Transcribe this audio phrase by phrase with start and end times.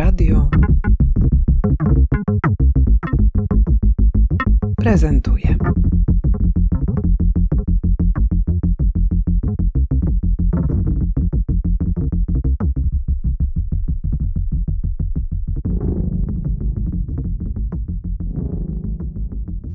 [0.00, 0.48] Radio
[4.76, 5.56] prezentuje.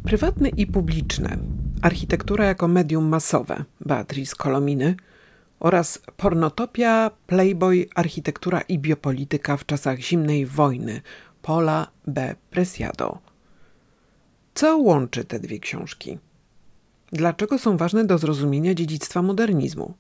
[0.04, 1.38] Prywatne i publiczne.
[1.82, 3.64] Architektura jako medium masowe.
[3.86, 4.96] Beatrice Kolominy–
[5.60, 11.02] oraz Pornotopia, Playboy, Architektura i Biopolityka w czasach zimnej wojny
[11.42, 12.36] Paula B.
[12.50, 13.20] Presiado.
[14.54, 16.18] Co łączy te dwie książki?
[17.12, 19.94] Dlaczego są ważne do zrozumienia dziedzictwa modernizmu?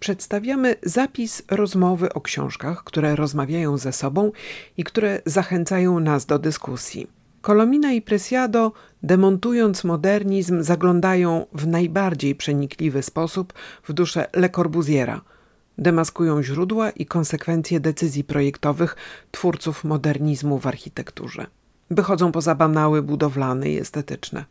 [0.00, 4.32] Przedstawiamy zapis rozmowy o książkach, które rozmawiają ze sobą
[4.76, 7.21] i które zachęcają nas do dyskusji.
[7.42, 13.52] Kolomina i Presiado, demontując modernizm, zaglądają w najbardziej przenikliwy sposób
[13.88, 15.20] w duszę Le Corbusiera.
[15.78, 18.96] Demaskują źródła i konsekwencje decyzji projektowych
[19.30, 21.46] twórców modernizmu w architekturze.
[21.90, 24.44] Wychodzą poza banały budowlane i estetyczne.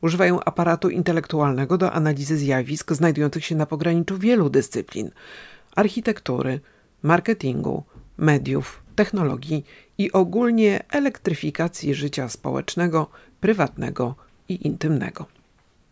[0.00, 5.10] Używają aparatu intelektualnego do analizy zjawisk znajdujących się na pograniczu wielu dyscyplin
[5.76, 6.60] architektury,
[7.02, 7.84] marketingu,
[8.18, 9.64] mediów, technologii
[9.98, 14.14] i ogólnie elektryfikacji życia społecznego, prywatnego
[14.48, 15.26] i intymnego.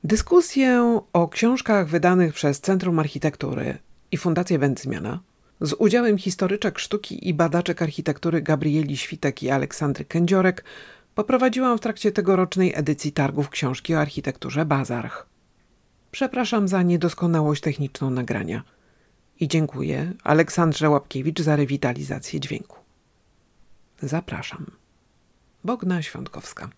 [0.04, 3.78] Dyskusję o książkach wydanych przez Centrum Architektury
[4.10, 5.20] i Fundację Wędzmiana
[5.60, 10.64] z udziałem historyczek sztuki i badaczek architektury Gabrieli Świtek i Aleksandry Kędziorek
[11.14, 15.26] poprowadziłam w trakcie tegorocznej edycji targów książki o architekturze Bazarch.
[16.10, 18.62] Przepraszam za niedoskonałość techniczną nagrania
[19.40, 22.81] i dziękuję Aleksandrze Łapkiewicz za rewitalizację dźwięku.
[24.02, 24.66] Zapraszam.
[25.64, 26.68] Bogna Świątkowska.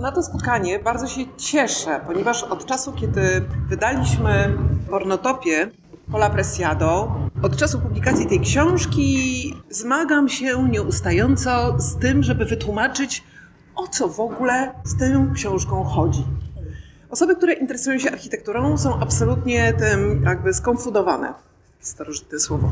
[0.00, 4.58] Na to spotkanie bardzo się cieszę, ponieważ od czasu, kiedy wydaliśmy
[4.90, 5.70] Pornotopię
[6.12, 13.24] Pola Presiado, od czasu publikacji tej książki zmagam się nieustająco z tym, żeby wytłumaczyć,
[13.74, 16.24] o co w ogóle z tą książką chodzi.
[17.10, 21.45] Osoby, które interesują się architekturą, są absolutnie tym jakby skonfudowane
[21.86, 22.70] starożytne słowo.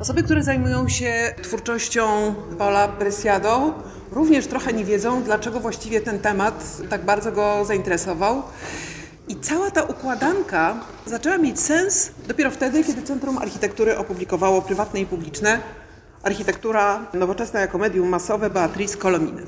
[0.00, 3.74] Osoby, które zajmują się twórczością Paula Presiado,
[4.10, 8.42] również trochę nie wiedzą, dlaczego właściwie ten temat tak bardzo go zainteresował.
[9.28, 15.06] I cała ta układanka zaczęła mieć sens dopiero wtedy, kiedy Centrum Architektury opublikowało prywatne i
[15.06, 15.60] publiczne
[16.22, 19.42] Architektura nowoczesna jako medium masowe Beatrice Kolominy.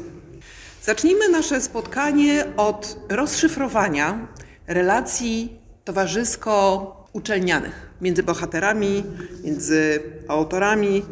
[0.83, 4.19] Zacznijmy nasze spotkanie od rozszyfrowania
[4.67, 9.05] relacji towarzysko-uczelnianych między bohaterami,
[9.44, 11.03] między autorami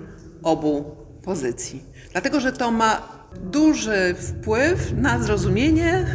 [0.43, 1.83] obu pozycji.
[2.13, 3.09] Dlatego, że to ma
[3.43, 6.07] duży wpływ na zrozumienie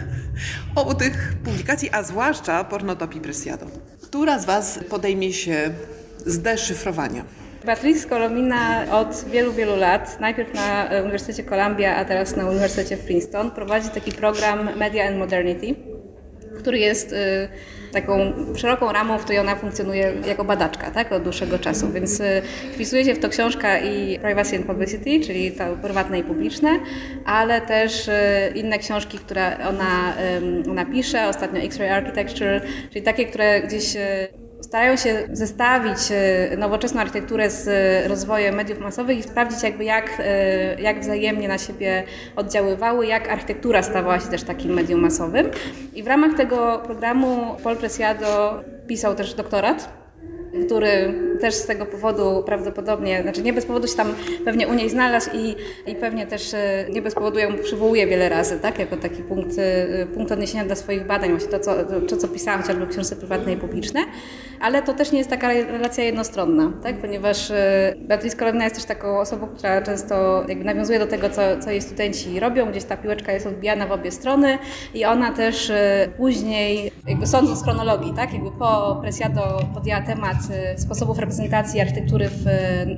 [0.75, 3.65] obu tych publikacji, a zwłaszcza pornotopii Presiado.
[4.01, 5.69] Która z Was podejmie się
[6.25, 7.23] zdeszyfrowania?
[7.65, 12.99] Patrice Kolomina od wielu, wielu lat, najpierw na Uniwersytecie Columbia, a teraz na Uniwersytecie w
[12.99, 15.75] Princeton, prowadzi taki program Media and Modernity,
[16.57, 17.47] który jest y,
[17.91, 21.91] taką szeroką ramą, w której ona funkcjonuje jako badaczka tak, od dłuższego czasu.
[21.91, 22.41] Więc y,
[22.73, 26.79] wpisuje się w to książka i Privacy and Publicity, czyli to prywatne i publiczne,
[27.25, 28.11] ale też y,
[28.55, 30.13] inne książki, które ona,
[30.69, 33.97] ona pisze, ostatnio X-Ray Architecture, czyli takie, które gdzieś
[34.67, 37.67] starają się zestawić e, nowoczesną architekturę z
[38.07, 42.03] rozwojem mediów masowych i sprawdzić jakby jak, e, jak wzajemnie na siebie
[42.35, 45.49] oddziaływały, jak architektura stawała się też takim medium masowym.
[45.93, 49.96] I w ramach tego programu Paul Preciado pisał też doktorat
[50.65, 54.07] który też z tego powodu prawdopodobnie, znaczy nie bez powodu się tam
[54.45, 55.55] pewnie u niej znalazł i,
[55.91, 59.51] i pewnie też e, nie bez powodu ją przywołuje wiele razy, tak, jako taki punkt,
[59.57, 61.75] e, punkt odniesienia dla swoich badań, właśnie to, co,
[62.09, 63.99] to, co pisała chociażby w książce prywatnej i publiczne,
[64.59, 68.85] ale to też nie jest taka relacja jednostronna, tak, ponieważ e, Beatrice Kolomna jest też
[68.85, 72.97] taką osobą, która często jakby nawiązuje do tego, co, co jej studenci robią, gdzieś ta
[72.97, 74.57] piłeczka jest odbijana w obie strony
[74.93, 75.71] i ona też
[76.17, 80.37] później, jakby sądząc z chronologii, tak, jakby po Presiado podjęła temat
[80.77, 82.45] sposobów reprezentacji architektury w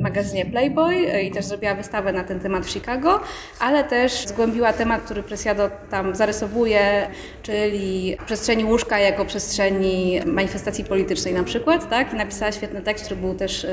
[0.02, 3.20] magazynie Playboy e, i też zrobiła wystawę na ten temat w Chicago,
[3.60, 7.08] ale też zgłębiła temat, który Presiado tam zarysowuje,
[7.44, 12.14] czyli przestrzeni łóżka jako przestrzeni manifestacji politycznej na przykład, tak?
[12.14, 13.68] I napisała świetny tekst, który był też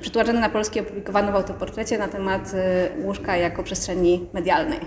[0.00, 2.52] przetłumaczony na polski, opublikowany w autoportrecie na temat
[3.04, 4.80] łóżka jako przestrzeni medialnej.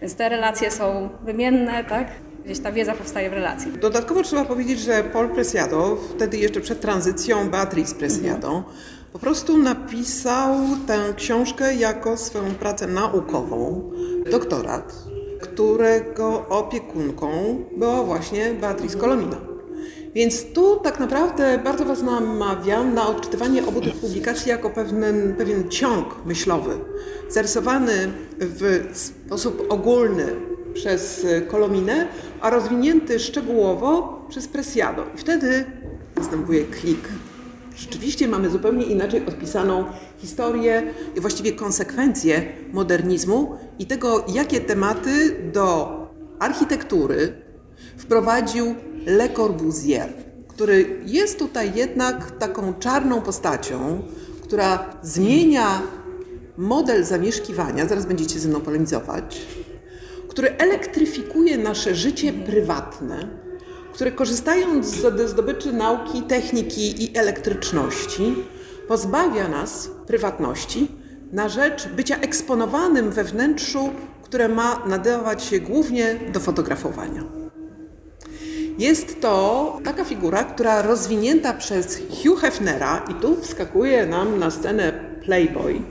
[0.00, 2.06] Więc te relacje są wymienne, tak?
[2.44, 3.72] Gdzieś ta wiedza powstaje w relacji.
[3.72, 8.64] Dodatkowo trzeba powiedzieć, że Paul Presiado, wtedy jeszcze przed tranzycją Beatrice Presiado, mhm.
[9.12, 10.56] po prostu napisał
[10.86, 13.90] tę książkę jako swoją pracę naukową,
[14.30, 14.94] doktorat,
[15.40, 17.30] którego opiekunką
[17.76, 19.36] była właśnie Beatrice Kolomina.
[20.14, 25.70] Więc tu tak naprawdę bardzo Was namawiam na odczytywanie obu tych publikacji jako pewien, pewien
[25.70, 26.70] ciąg myślowy,
[27.28, 30.26] zarysowany w sposób ogólny
[30.74, 32.08] przez Kolominę,
[32.40, 35.04] a rozwinięty szczegółowo przez Presiado.
[35.14, 35.64] I wtedy
[36.16, 37.08] następuje klik.
[37.76, 39.84] Rzeczywiście mamy zupełnie inaczej odpisaną
[40.18, 40.82] historię
[41.16, 42.42] i właściwie konsekwencje
[42.72, 45.96] modernizmu i tego, jakie tematy do
[46.38, 47.32] architektury
[47.96, 48.74] wprowadził
[49.06, 50.12] Le Corbusier,
[50.48, 54.02] który jest tutaj jednak taką czarną postacią,
[54.42, 55.82] która zmienia
[56.56, 59.46] model zamieszkiwania, zaraz będziecie ze mną polemizować,
[60.32, 63.28] który elektryfikuje nasze życie prywatne,
[63.92, 68.34] które korzystając z zdobyczy nauki, techniki i elektryczności,
[68.88, 70.88] pozbawia nas prywatności
[71.32, 73.90] na rzecz bycia eksponowanym we wnętrzu,
[74.22, 77.24] które ma nadawać się głównie do fotografowania.
[78.78, 84.92] Jest to taka figura, która rozwinięta przez Hugh Hefnera, i tu wskakuje nam na scenę
[85.24, 85.82] Playboy,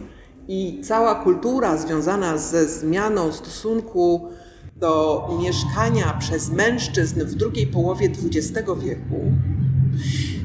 [0.52, 4.30] i cała kultura związana ze zmianą stosunku
[4.76, 9.32] do mieszkania przez mężczyzn w drugiej połowie XX wieku,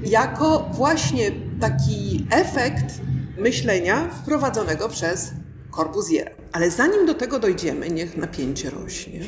[0.04, 3.00] jako właśnie taki efekt
[3.38, 5.32] myślenia wprowadzonego przez
[5.76, 6.30] Corbusiera.
[6.52, 9.20] Ale zanim do tego dojdziemy, niech napięcie rośnie.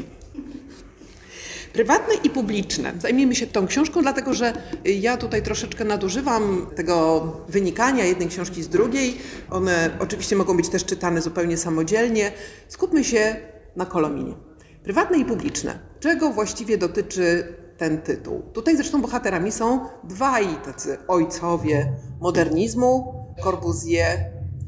[1.72, 2.92] Prywatne i publiczne.
[2.98, 4.52] Zajmijmy się tą książką, dlatego że
[4.84, 9.18] ja tutaj troszeczkę nadużywam tego wynikania jednej książki z drugiej.
[9.50, 12.32] One oczywiście mogą być też czytane zupełnie samodzielnie.
[12.68, 13.36] Skupmy się
[13.76, 14.34] na Kolominie.
[14.82, 15.78] Prywatne i publiczne.
[16.00, 18.42] Czego właściwie dotyczy ten tytuł?
[18.52, 24.18] Tutaj zresztą bohaterami są dwaj tacy ojcowie modernizmu, Corbusier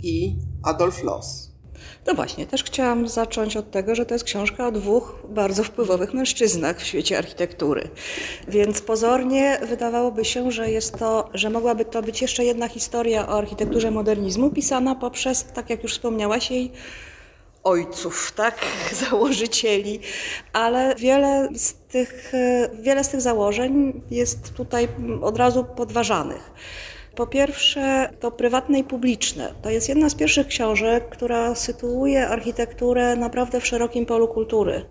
[0.02, 1.50] i Adolf Loos.
[2.06, 6.14] No właśnie, też chciałam zacząć od tego, że to jest książka o dwóch bardzo wpływowych
[6.14, 7.88] mężczyznach w świecie architektury.
[8.49, 13.38] Więc pozornie wydawałoby się, że jest to, że mogłaby to być jeszcze jedna historia o
[13.38, 16.73] architekturze modernizmu, pisana poprzez, tak jak już wspomniałaś, jej
[17.64, 18.67] ojców, tak,
[19.11, 20.00] założycieli,
[20.52, 22.32] ale wiele z tych,
[22.82, 24.88] wiele z tych założeń jest tutaj
[25.23, 26.50] od razu podważanych.
[27.20, 29.55] Po pierwsze, to prywatne i publiczne.
[29.62, 34.84] To jest jedna z pierwszych książek, która sytuuje architekturę naprawdę w szerokim polu kultury,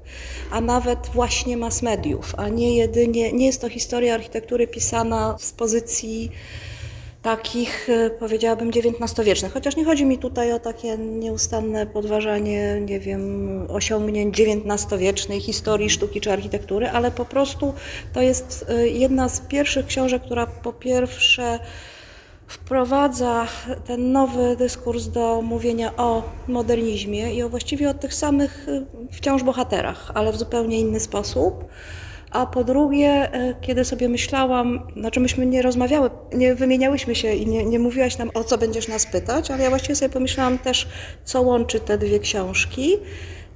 [0.52, 5.52] a nawet właśnie mass mediów, a nie jedynie, nie jest to historia architektury pisana z
[5.52, 6.32] pozycji
[7.22, 9.54] takich, e, powiedziałabym, XIX-wiecznych.
[9.54, 16.22] Chociaż nie chodzi mi tutaj o takie nieustanne podważanie, nie wiem, osiągnięć XIX-wiecznej historii sztuki
[16.22, 17.74] czy architektury, ale po prostu
[18.14, 21.60] to jest e, jedna z pierwszych książek, która po pierwsze
[22.50, 23.48] wprowadza
[23.86, 29.44] ten nowy dyskurs do mówienia o modernizmie i o właściwie o tych samych y, wciąż
[29.44, 31.66] bohaterach, ale w zupełnie inny sposób.
[32.32, 37.48] A po drugie, y, kiedy sobie myślałam, znaczy myśmy nie rozmawiały, nie wymieniałyśmy się i
[37.48, 40.88] nie, nie mówiłaś nam o co będziesz nas pytać, ale ja właściwie sobie pomyślałam też,
[41.24, 42.98] co łączy te dwie książki.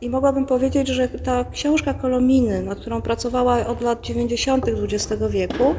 [0.03, 4.65] I mogłabym powiedzieć, że ta książka Kolominy, nad którą pracowała od lat 90.
[4.67, 5.75] XX wieku,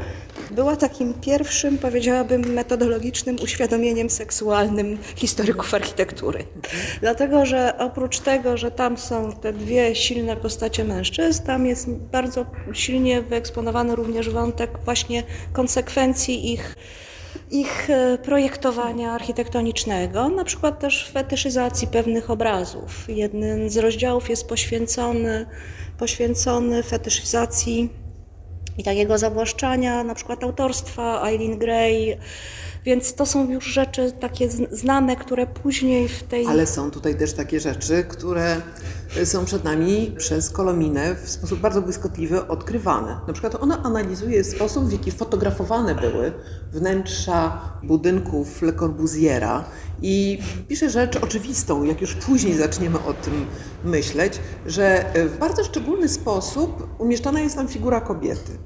[0.50, 6.44] była takim pierwszym, powiedziałabym, metodologicznym uświadomieniem seksualnym historyków architektury.
[7.00, 12.47] Dlatego, że oprócz tego, że tam są te dwie silne postacie mężczyzn, tam jest bardzo
[12.73, 15.23] silnie wyeksponowany również wątek właśnie
[15.53, 16.76] konsekwencji ich
[17.50, 23.04] ich e, projektowania architektonicznego, na przykład też fetyszyzacji pewnych obrazów.
[23.09, 25.47] Jeden z rozdziałów jest poświęcony,
[25.99, 27.90] poświęcony fetyszyzacji
[28.78, 32.19] i takiego zawłaszczania, na przykład autorstwa Eileen Gray.
[32.85, 36.47] Więc to są już rzeczy takie znane, które później w tej.
[36.47, 38.57] Ale są tutaj też takie rzeczy, które
[39.25, 43.21] są przed nami przez Kolominę w sposób bardzo błyskotliwy odkrywane.
[43.26, 46.33] Na przykład ona analizuje sposób, w jaki fotografowane były
[46.73, 49.64] wnętrza budynków Le Corbusiera
[50.03, 50.38] i
[50.69, 53.47] pisze rzecz oczywistą, jak już później zaczniemy o tym
[53.85, 58.59] myśleć, że w bardzo szczególny sposób umieszczana jest tam figura kobiety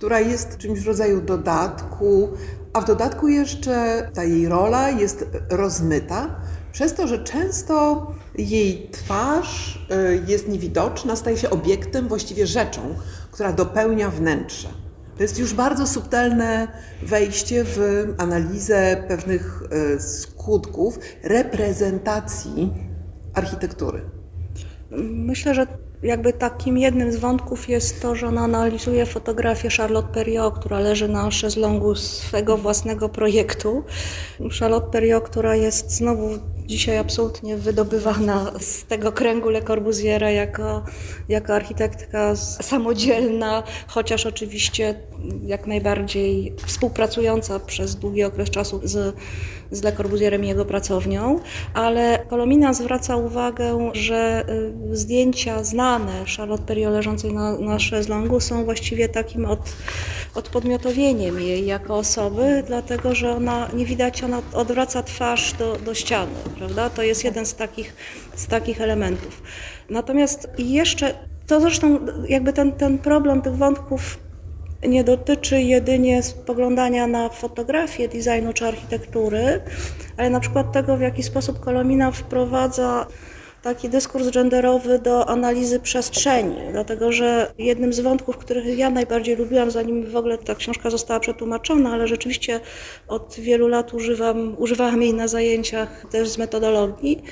[0.00, 2.28] która jest czymś w rodzaju dodatku,
[2.72, 6.40] a w dodatku jeszcze ta jej rola jest rozmyta,
[6.72, 8.06] przez to, że często
[8.38, 12.94] jej twarz y, jest niewidoczna, staje się obiektem, właściwie rzeczą,
[13.32, 14.68] która dopełnia wnętrze.
[15.16, 16.68] To jest już bardzo subtelne
[17.02, 17.78] wejście w
[18.18, 19.62] analizę pewnych
[19.96, 22.74] y, skutków reprezentacji
[23.34, 24.02] architektury.
[25.00, 25.66] Myślę, że
[26.02, 31.08] jakby takim jednym z wątków jest to, że ona analizuje fotografię Charlotte Perriot, która leży
[31.08, 33.84] na szezlongu swego własnego projektu.
[34.60, 36.38] Charlotte Perriot, która jest znowu
[36.70, 40.82] dzisiaj absolutnie wydobywana z tego kręgu Le Corbusiera jako,
[41.28, 44.94] jako architektka samodzielna, chociaż oczywiście
[45.46, 49.16] jak najbardziej współpracująca przez długi okres czasu z,
[49.70, 51.40] z Le Corbusierem i jego pracownią,
[51.74, 54.44] ale Kolomina zwraca uwagę, że
[54.90, 59.76] y, zdjęcia znane Charlotte Perriot leżącej na, na szezlongu są właściwie takim od,
[60.34, 66.32] odpodmiotowieniem jej jako osoby, dlatego że ona, nie widać, ona odwraca twarz do, do ściany,
[66.58, 66.90] prawda?
[66.90, 67.94] To jest jeden z takich,
[68.34, 69.42] z takich elementów.
[69.90, 71.14] Natomiast jeszcze,
[71.46, 74.18] to zresztą jakby ten, ten problem tych wątków
[74.88, 79.60] nie dotyczy jedynie spoglądania na fotografię designu czy architektury,
[80.16, 83.06] ale na przykład tego, w jaki sposób Kolomina wprowadza
[83.62, 89.70] taki dyskurs genderowy do analizy przestrzeni, dlatego że jednym z wątków, których ja najbardziej lubiłam,
[89.70, 92.60] zanim w ogóle ta książka została przetłumaczona, ale rzeczywiście
[93.08, 97.22] od wielu lat używam, używałam jej na zajęciach też z metodologii,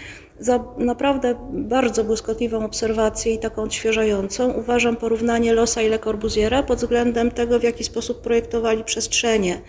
[0.41, 6.79] za naprawdę bardzo błyskotliwą obserwację i taką odświeżającą uważam porównanie Losa i Le Corbusiera pod
[6.79, 9.61] względem tego, w jaki sposób projektowali przestrzenie.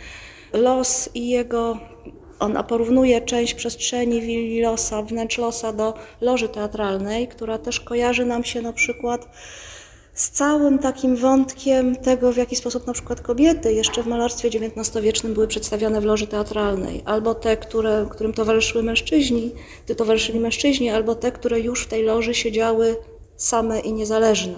[0.54, 1.78] Los i jego
[2.40, 8.44] ona porównuje część przestrzeni willi Losa, wnętrz Losa do loży teatralnej, która też kojarzy nam
[8.44, 9.28] się na przykład
[10.14, 15.34] z całym takim wątkiem tego, w jaki sposób na przykład kobiety jeszcze w malarstwie XIX-wiecznym
[15.34, 19.52] były przedstawiane w loży teatralnej, albo te, które, którym towarzyszyły mężczyźni,
[19.86, 22.98] ty towarzyszyli mężczyźni, albo te, które już w tej loży siedziały
[23.36, 24.56] same i niezależne.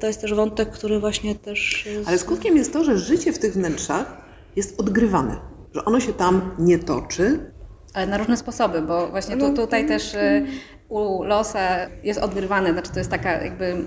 [0.00, 1.86] To jest też wątek, który właśnie też...
[1.86, 2.08] Jest...
[2.08, 4.16] Ale skutkiem jest to, że życie w tych wnętrzach
[4.56, 5.36] jest odgrywane,
[5.74, 7.52] że ono się tam nie toczy.
[7.94, 10.46] Ale na różne sposoby, bo właśnie tu, tutaj też y,
[10.88, 13.84] u Losa jest odgrywane, znaczy to jest taka jakby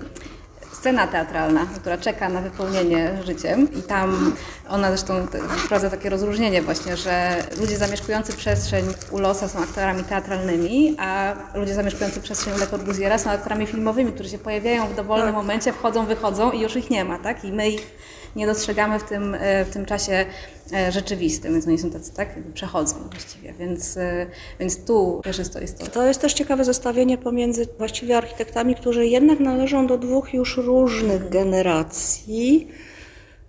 [0.72, 4.32] scena teatralna, która czeka na wypełnienie życiem i tam
[4.68, 5.26] ona zresztą
[5.56, 11.74] wprowadza takie rozróżnienie właśnie, że ludzie zamieszkujący przestrzeń u Losa są aktorami teatralnymi, a ludzie
[11.74, 15.36] zamieszkujący przestrzeń u Le Corbusiera są aktorami filmowymi, którzy się pojawiają w dowolnym tak.
[15.36, 17.44] momencie, wchodzą, wychodzą i już ich nie ma, tak?
[17.44, 17.94] I my ich
[18.36, 20.26] nie dostrzegamy w tym, e, w tym czasie
[20.72, 24.26] e, rzeczywistym, więc oni są tacy, tak, przechodzą właściwie, więc, e,
[24.60, 25.86] więc tu też jest to istotne.
[25.86, 31.28] To jest też ciekawe zestawienie pomiędzy właściwie architektami, którzy jednak należą do dwóch już różnych
[31.28, 32.68] generacji,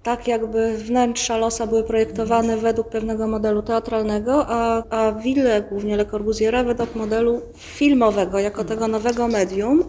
[0.03, 6.05] tak jakby wnętrza Losa były projektowane według pewnego modelu teatralnego, a, a wille, głównie Le
[6.05, 9.83] Corbusiera, według modelu filmowego, jako tego nowego medium,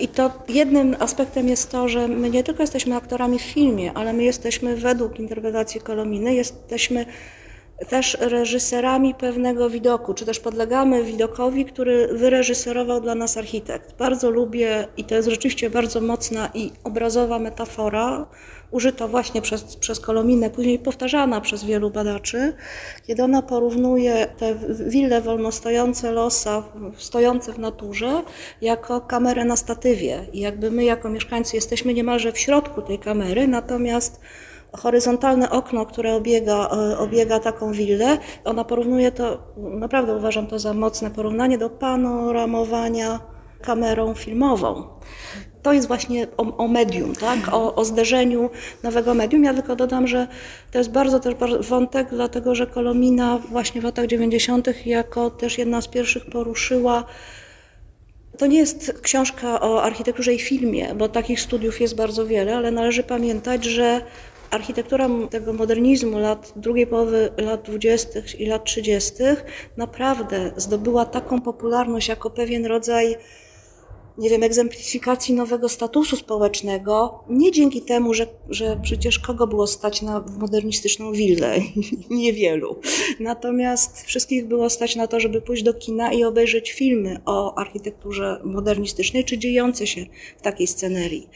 [0.00, 4.12] i to jednym aspektem jest to, że my nie tylko jesteśmy aktorami w filmie, ale
[4.12, 7.06] my jesteśmy według interpretacji Kolominy, jesteśmy
[7.88, 13.96] też reżyserami pewnego widoku, czy też podlegamy widokowi, który wyreżyserował dla nas architekt.
[13.96, 18.26] Bardzo lubię i to jest rzeczywiście bardzo mocna i obrazowa metafora,
[18.70, 22.52] użyta właśnie przez, przez Kolominę, później powtarzana przez wielu badaczy,
[23.06, 24.54] kiedy ona porównuje te
[24.86, 26.62] wille wolnostojące losa,
[26.96, 28.22] stojące w naturze,
[28.60, 30.26] jako kamerę na statywie.
[30.32, 34.20] I jakby my jako mieszkańcy jesteśmy niemalże w środku tej kamery, natomiast
[34.72, 40.74] horyzontalne okno, które obiega, e, obiega taką willę, ona porównuje to, naprawdę uważam to za
[40.74, 43.20] mocne porównanie do panoramowania
[43.62, 44.84] kamerą filmową.
[45.62, 47.38] To jest właśnie o, o medium, tak?
[47.52, 48.50] O, o, zderzeniu
[48.82, 49.44] nowego medium.
[49.44, 50.28] Ja tylko dodam, że
[50.72, 54.86] to jest bardzo też wątek, dlatego że Kolomina właśnie w latach 90.
[54.86, 57.04] jako też jedna z pierwszych poruszyła
[58.38, 62.70] to nie jest książka o architekturze i filmie, bo takich studiów jest bardzo wiele, ale
[62.70, 64.00] należy pamiętać, że
[64.52, 68.20] architektura tego modernizmu lat drugiej połowy lat 20.
[68.38, 69.12] i lat 30.
[69.76, 73.16] naprawdę zdobyła taką popularność jako pewien rodzaj
[74.18, 80.02] nie wiem, egzemplifikacji nowego statusu społecznego, nie dzięki temu, że, że przecież kogo było stać
[80.02, 81.56] na modernistyczną willę,
[82.10, 82.76] niewielu.
[83.20, 88.40] Natomiast wszystkich było stać na to, żeby pójść do kina i obejrzeć filmy o architekturze
[88.44, 90.06] modernistycznej, czy dziejące się
[90.38, 91.28] w takiej scenerii.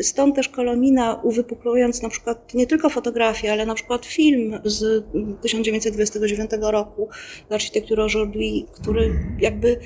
[0.00, 5.04] Stąd też Kolomina, uwypuklując na przykład nie tylko fotografię, ale na przykład film z
[5.42, 7.08] 1929 roku
[7.50, 9.80] z architektury Aujourd'hui, który jakby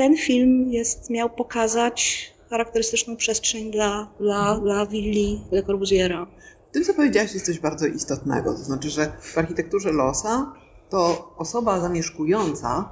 [0.00, 6.26] ten film jest, miał pokazać charakterystyczną przestrzeń dla, dla, dla willi Le Corbusiera.
[6.72, 8.52] Tym, co powiedziałaś, jest coś bardzo istotnego.
[8.52, 10.52] To znaczy, że w architekturze losa
[10.88, 12.88] to osoba zamieszkująca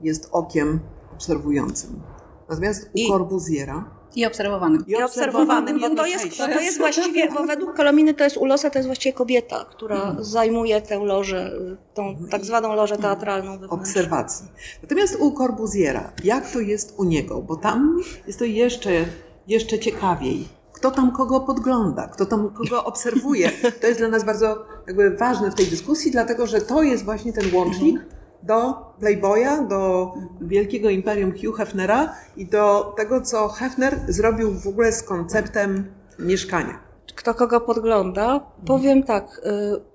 [0.00, 0.80] jest okiem
[1.14, 2.02] obserwującym.
[2.48, 3.08] Natomiast u I...
[3.08, 4.84] Corbusiera i obserwowanym.
[4.86, 8.70] I obserwowanym, bo to jest, to jest właściwie, bo według Kolominy to jest u Losa,
[8.70, 10.24] to jest właściwie kobieta, która mhm.
[10.24, 11.52] zajmuje tę lożę,
[11.94, 12.28] tą mhm.
[12.28, 13.58] tak zwaną lożę teatralną.
[13.68, 14.46] Obserwacji.
[14.82, 17.42] Natomiast u Corbusiera, jak to jest u niego?
[17.42, 18.90] Bo tam jest to jeszcze,
[19.48, 20.48] jeszcze ciekawiej.
[20.72, 23.50] Kto tam kogo podgląda, kto tam kogo obserwuje.
[23.80, 27.32] To jest dla nas bardzo jakby ważne w tej dyskusji, dlatego że to jest właśnie
[27.32, 28.00] ten łącznik
[28.42, 34.92] do Playboya, do wielkiego imperium Hugh Hefnera i do tego, co Hefner zrobił w ogóle
[34.92, 36.78] z konceptem mieszkania.
[37.14, 38.40] Kto kogo podgląda?
[38.66, 39.40] Powiem tak,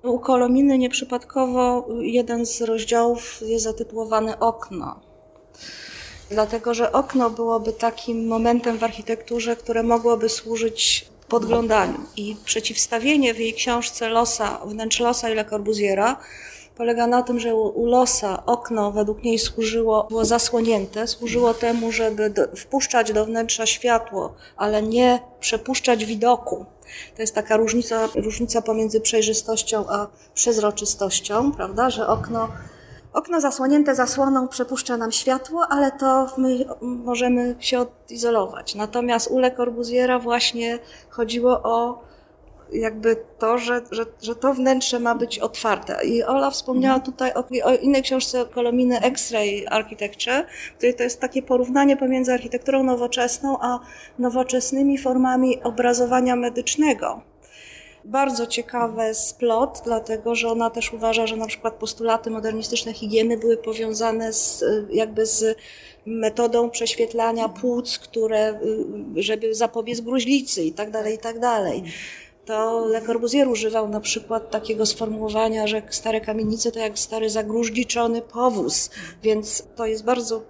[0.04, 5.00] y, u Kolominy nieprzypadkowo jeden z rozdziałów jest zatytułowany Okno.
[6.30, 12.00] Dlatego, że okno byłoby takim momentem w architekturze, które mogłoby służyć podglądaniu.
[12.18, 16.18] I przeciwstawienie w jej książce Losa, wnętrz Losa i Le Corbusiera
[16.78, 22.30] polega na tym, że u Losa okno według niej służyło, było zasłonięte, służyło temu, żeby
[22.30, 26.66] do, wpuszczać do wnętrza światło, ale nie przepuszczać widoku.
[27.16, 32.50] To jest taka różnica, różnica pomiędzy przejrzystością a przezroczystością, prawda, że okno
[33.14, 38.76] Okno zasłonięte zasłoną przepuszcza nam światło, ale to my możemy się odizolować.
[38.76, 40.80] Natomiast u Le Corbusiera właśnie
[41.10, 42.02] chodziło o
[42.72, 46.06] jakby to, że, że, że to wnętrze ma być otwarte.
[46.06, 50.46] I Ola wspomniała tutaj o, o innej książce Kolominy X-Ray Architecture,
[50.78, 53.80] której to jest takie porównanie pomiędzy architekturą nowoczesną a
[54.20, 57.22] nowoczesnymi formami obrazowania medycznego.
[58.06, 63.58] Bardzo ciekawy splot, dlatego że ona też uważa, że na przykład postulaty modernistyczne higieny były
[63.58, 65.58] powiązane z, jakby z
[66.06, 68.60] metodą prześwietlania płuc, które,
[69.16, 71.84] żeby zapobiec gruźlicy i tak dalej, i tak dalej
[72.48, 78.22] to Le Corbusier używał na przykład takiego sformułowania, że stare kamienice to jak stary zagruździczony
[78.22, 78.90] powóz,
[79.24, 80.42] więc to jest bardzo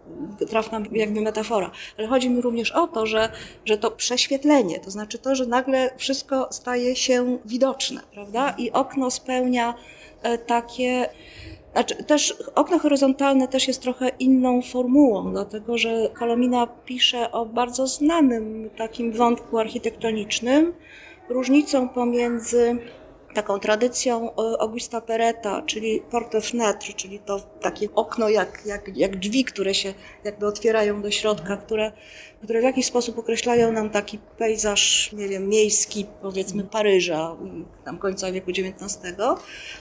[0.50, 1.72] trafna jakby metafora.
[1.98, 3.30] Ale chodzi mi również o to, że,
[3.66, 8.56] że to prześwietlenie, to znaczy to, że nagle wszystko staje się widoczne, prawda?
[8.58, 9.74] I okno spełnia
[10.24, 11.10] e, takie
[11.74, 17.88] znaczy, też okno horyzontalne też jest trochę inną formułą, dlatego że Kolomina pisze o bardzo
[17.88, 20.74] znanym takim wątku architektonicznym,
[21.30, 22.78] różnicą pomiędzy
[23.34, 29.16] taką tradycją e, Augusta Pereta, czyli porte fenêtre, czyli to takie okno jak, jak, jak
[29.16, 29.94] drzwi, które się
[30.24, 31.92] jakby otwierają do środka, które,
[32.44, 37.36] które w jakiś sposób określają nam taki pejzaż, nie wiem, miejski, powiedzmy Paryża,
[37.86, 39.18] tam końca wieku XIX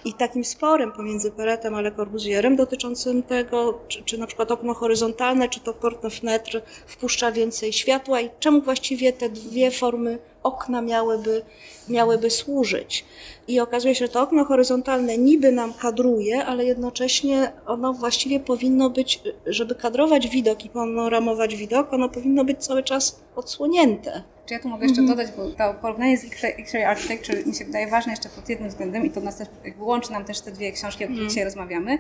[0.05, 4.75] i takim sporem pomiędzy Peretem a Le Corbusierem dotyczącym tego, czy, czy na przykład okno
[4.75, 10.83] horyzontalne, czy to porte fenêtre wpuszcza więcej światła i czemu właściwie te dwie formy okna
[10.83, 11.43] miałyby,
[11.89, 13.05] miałyby służyć.
[13.49, 18.91] I okazuje się, że to okno horyzontalne niby nam kadruje, ale jednocześnie ono właściwie powinno
[18.91, 24.23] być, żeby kadrować widok i panoramować widok, ono powinno być cały czas odsłonięte.
[24.47, 25.19] Czy ja tu mogę jeszcze mhm.
[25.19, 29.07] dodać, bo to porównanie z X-Ray Architecture mi się wydaje ważne jeszcze pod jednym względem
[29.07, 31.29] i to nas też, łączy nam też te dwie książki, o których mm.
[31.29, 31.99] dzisiaj rozmawiamy,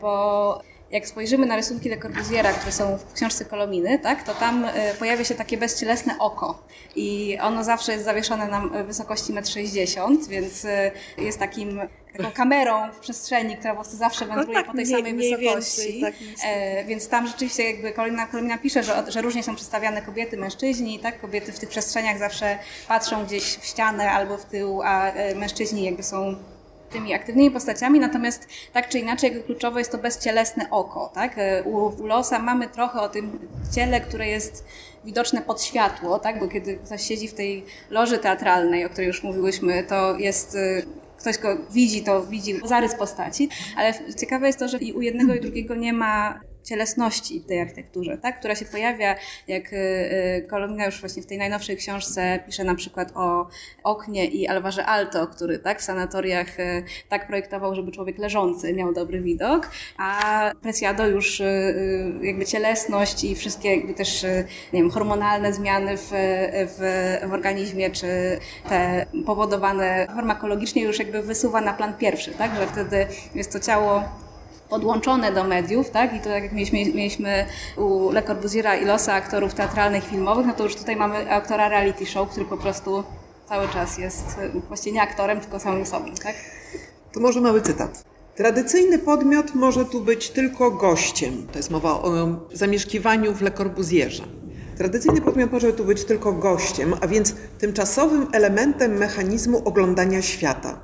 [0.00, 0.62] bo
[0.92, 4.70] jak spojrzymy na rysunki Le Corbusiera, które są w książce Kolominy, tak, to tam y,
[4.98, 10.64] pojawia się takie bezcielesne oko i ono zawsze jest zawieszone na wysokości 1,60 m, więc
[10.64, 11.80] y, jest takim
[12.16, 15.14] taką kamerą w przestrzeni, która po prostu zawsze no wędruje tak, po tej mniej, samej
[15.14, 15.92] mniej wysokości.
[15.92, 20.02] Więcej, tak, e, więc tam rzeczywiście jakby Kolomina, Kolomina pisze, że, że różnie są przedstawiane
[20.02, 21.20] kobiety, mężczyźni, tak?
[21.20, 25.84] Kobiety w tych przestrzeniach zawsze patrzą gdzieś w ścianę albo w tył, a e, mężczyźni
[25.84, 26.36] jakby są
[26.92, 31.10] tymi aktywnymi postaciami, natomiast tak czy inaczej kluczowe jest to bezcielesne oko.
[31.14, 31.36] Tak?
[31.64, 34.64] U, u Losa mamy trochę o tym ciele, które jest
[35.04, 36.40] widoczne pod światło, tak?
[36.40, 40.86] bo kiedy ktoś siedzi w tej loży teatralnej, o której już mówiłyśmy, to jest y,
[41.18, 45.34] ktoś go widzi, to widzi zarys postaci, ale ciekawe jest to, że i u jednego
[45.34, 48.38] i drugiego nie ma cielesności tej architekturze, tak?
[48.38, 49.14] która się pojawia,
[49.48, 53.48] jak y, y, Kolomina już właśnie w tej najnowszej książce pisze na przykład o
[53.84, 58.92] oknie i Alvarze Alto, który tak w sanatoriach y, tak projektował, żeby człowiek leżący miał
[58.92, 61.42] dobry widok, a Preciado już
[62.22, 64.22] jakby cielesność i wszystkie jakby też
[64.72, 66.10] nie wiem, hormonalne zmiany w,
[66.66, 68.06] w, w organizmie, czy
[68.68, 72.56] te powodowane farmakologicznie już jakby wysuwa na plan pierwszy, tak?
[72.56, 74.02] że wtedy jest to ciało
[74.72, 76.14] podłączone do mediów, tak?
[76.14, 80.52] I to tak jak mieliśmy, mieliśmy u Le Corbusiera i losa aktorów teatralnych, filmowych, no
[80.52, 83.04] to już tutaj mamy aktora reality show, który po prostu
[83.48, 84.24] cały czas jest
[84.68, 86.34] właściwie nie aktorem, tylko samym sobą, tak?
[87.12, 88.04] To może mały cytat.
[88.36, 91.46] Tradycyjny podmiot może tu być tylko gościem.
[91.52, 92.12] To jest mowa o
[92.52, 94.24] zamieszkiwaniu w Le Corbusierze.
[94.76, 100.80] Tradycyjny podmiot może tu być tylko gościem, a więc tymczasowym elementem mechanizmu oglądania świata.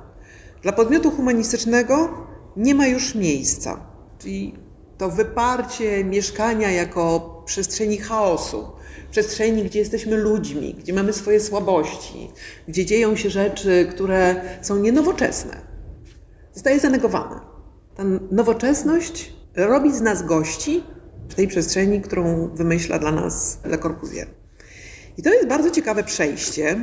[0.61, 2.28] Dla podmiotu humanistycznego
[2.59, 3.79] nie ma już miejsca.
[4.19, 4.55] Czyli
[4.97, 8.67] to wyparcie mieszkania jako przestrzeni chaosu,
[9.11, 12.31] przestrzeni, gdzie jesteśmy ludźmi, gdzie mamy swoje słabości,
[12.67, 15.61] gdzie dzieją się rzeczy, które są nienowoczesne,
[16.53, 17.45] zostaje zanegowana.
[17.95, 20.83] Ta nowoczesność robi z nas gości
[21.29, 24.27] w tej przestrzeni, którą wymyśla dla nas Le Corbusier.
[25.17, 26.81] I to jest bardzo ciekawe przejście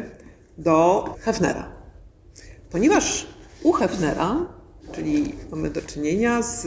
[0.59, 1.73] do Hefnera,
[2.71, 3.27] ponieważ
[3.63, 4.56] u Hefnera
[4.93, 6.67] czyli mamy do czynienia z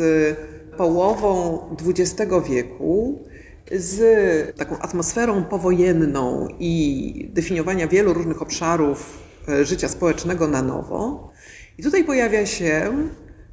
[0.77, 3.23] połową XX wieku
[3.71, 11.31] z taką atmosferą powojenną i definiowania wielu różnych obszarów e, życia społecznego na nowo.
[11.77, 12.91] I tutaj pojawia się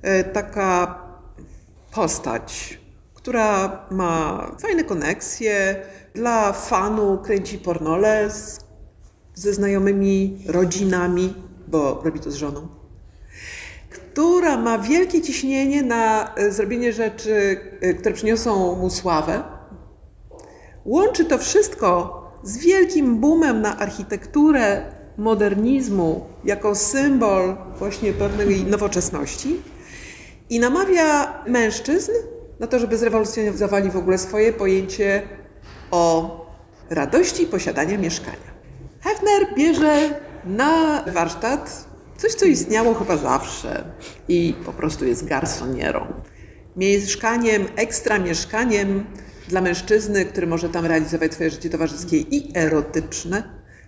[0.03, 1.03] e, taka
[1.95, 2.81] postać,
[3.15, 5.77] która ma fajne koneksje,
[6.15, 8.61] dla fanu kręci pornole z,
[9.35, 11.35] ze znajomymi, rodzinami,
[11.69, 12.76] bo robi to z żoną
[14.17, 17.61] która ma wielkie ciśnienie na e, zrobienie rzeczy,
[17.99, 19.43] które przyniosą mu sławę,
[20.85, 24.83] Łączy to wszystko z wielkim boomem na architekturę
[25.19, 29.61] modernizmu jako symbol właśnie pewnej nowoczesności
[30.51, 32.13] i namawia mężczyzn
[32.61, 35.23] na to, żeby zrewolucjonizowali w ogóle swoje pojęcie
[35.91, 36.31] o
[36.91, 38.51] radości posiadania mieszkania.
[39.01, 43.85] Hefner bierze na warsztat coś, co istniało chyba zawsze
[44.29, 46.07] i po prostu jest garsonierą.
[46.77, 49.05] Mieszkaniem, ekstra mieszkaniem,
[49.49, 53.43] dla mężczyzny, który może tam realizować swoje życie towarzyskie i erotyczne,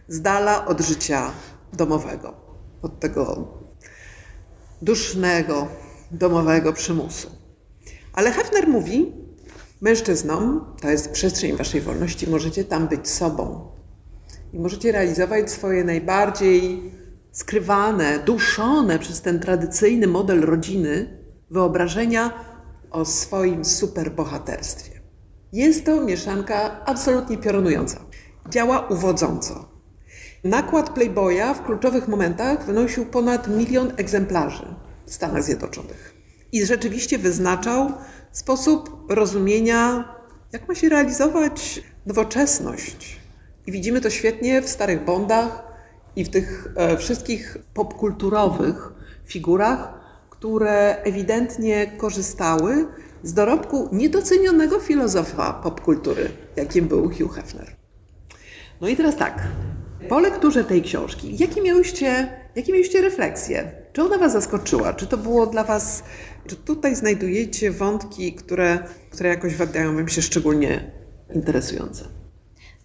[0.08, 1.30] z dala od życia
[1.72, 2.34] domowego,
[2.82, 3.48] od tego
[4.82, 5.68] dusznego,
[6.10, 7.30] domowego przymusu.
[8.12, 9.12] Ale Hefner mówi,
[9.80, 13.70] mężczyznom, to jest przestrzeń waszej wolności, możecie tam być sobą.
[14.52, 16.92] I możecie realizować swoje najbardziej
[17.32, 21.18] skrywane, duszone przez ten tradycyjny model rodziny
[21.50, 22.32] wyobrażenia
[22.90, 25.00] o swoim superbohaterstwie.
[25.52, 28.00] Jest to mieszanka absolutnie piorunująca.
[28.48, 29.68] Działa uwodząco.
[30.44, 34.74] Nakład Playboya w kluczowych momentach wynosił ponad milion egzemplarzy
[35.06, 36.14] w Stanach Zjednoczonych.
[36.52, 37.92] I rzeczywiście wyznaczał
[38.32, 40.14] sposób rozumienia,
[40.52, 43.20] jak ma się realizować nowoczesność.
[43.66, 45.67] I widzimy to świetnie w starych Bondach
[46.18, 48.92] i w tych e, wszystkich popkulturowych
[49.26, 49.92] figurach,
[50.30, 52.86] które ewidentnie korzystały
[53.22, 57.76] z dorobku niedocenionego filozofa popkultury, jakim był Hugh Hefner.
[58.80, 59.48] No i teraz tak,
[60.08, 63.72] po lekturze tej książki, jakie miałyście, jakie miałyście refleksje?
[63.92, 64.92] Czy ona Was zaskoczyła?
[64.92, 66.02] Czy to było dla Was,
[66.46, 68.78] czy tutaj znajdujecie wątki, które,
[69.10, 70.90] które jakoś wydają Wam się szczególnie
[71.34, 72.17] interesujące?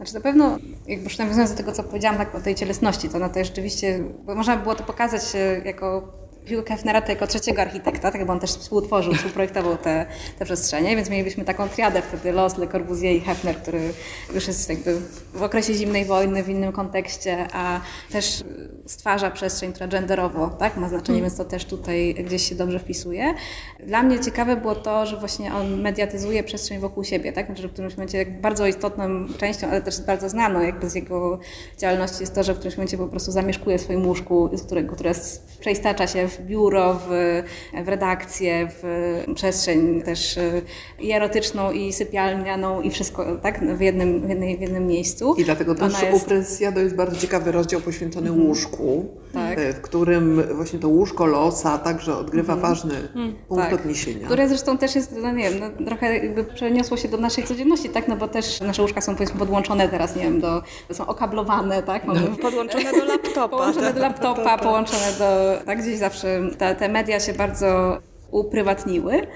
[0.03, 3.19] Znaczy na pewno, jakby już nawiązując do tego, co powiedziałam tak o tej cielesności, to
[3.19, 5.21] na to rzeczywiście, bo można by było to pokazać
[5.65, 6.13] jako
[6.49, 10.05] Hugh Hefnera to jako trzeciego architekta, tak bo on też współtworzył, współprojektował te,
[10.39, 13.93] te przestrzenie, więc mielibyśmy taką triadę wtedy Los, Le Corbusier i Hefner, który
[14.33, 14.97] już jest jakby
[15.33, 18.43] w okresie zimnej wojny, w innym kontekście, a też
[18.85, 21.29] stwarza przestrzeń, która genderowo tak, ma znaczenie, mm.
[21.29, 23.33] więc to też tutaj gdzieś się dobrze wpisuje.
[23.79, 27.45] Dla mnie ciekawe było to, że właśnie on mediatyzuje przestrzeń wokół siebie, tak?
[27.45, 31.39] Znaczy, że w którymś momencie bardzo istotną częścią, ale też bardzo znaną jakby z jego
[31.77, 34.95] działalności jest to, że w którymś momencie po prostu zamieszkuje w swoim łóżku, z którego,
[34.95, 35.11] które
[35.59, 37.43] przeistacza się w biuro, w,
[37.85, 40.61] w redakcję, w przestrzeń też e,
[40.99, 45.35] i erotyczną, i sypialnianą, i wszystko tak, w, jednym, w, jednej, w jednym miejscu.
[45.37, 46.25] I dlatego też jest...
[46.25, 48.47] u Presiado jest bardzo ciekawy rozdział poświęcony mm.
[48.47, 49.59] łóżku, tak.
[49.59, 52.65] E, w którym właśnie to łóżko losa także odgrywa mm.
[52.65, 53.33] ważny mm.
[53.47, 53.73] punkt tak.
[53.73, 54.25] odniesienia.
[54.25, 57.89] Które zresztą też jest, no nie wiem, no, trochę jakby przeniosło się do naszej codzienności,
[57.89, 61.83] tak, no bo też nasze łóżka są powiedzmy podłączone teraz, nie wiem, do, są okablowane,
[61.83, 62.21] tak, Mamy...
[62.41, 63.47] podłączone do laptopa.
[63.57, 64.01] połączone do tak.
[64.01, 67.97] laptopa, połączone do, tak, gdzieś zawsze te, te media się bardzo
[68.33, 69.27] uprywatniły.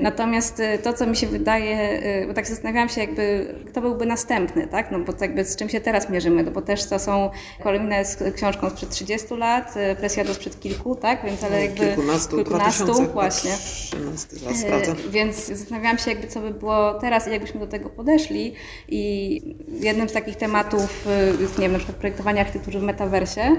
[0.00, 4.06] Natomiast y, to, co mi się wydaje, y, bo tak zastanawiałam się, jakby, kto byłby
[4.06, 4.90] następny, tak?
[4.90, 7.30] No bo jakby z czym się teraz mierzymy, no bo też to są,
[7.62, 11.24] Kolumna jest książką sprzed 30 lat, y, Presjado sprzed kilku, tak?
[11.24, 11.86] Więc ale jakby...
[11.86, 13.50] Kilkunastu, kilkunastu właśnie.
[13.50, 14.68] 13
[15.10, 18.54] Więc zastanawiałam się, jakby co by było teraz i jakbyśmy do tego podeszli
[18.88, 19.40] i
[19.80, 21.06] jednym z takich tematów
[21.40, 23.56] jest, nie wiem, na przykład projektowanie architektury w metaversie,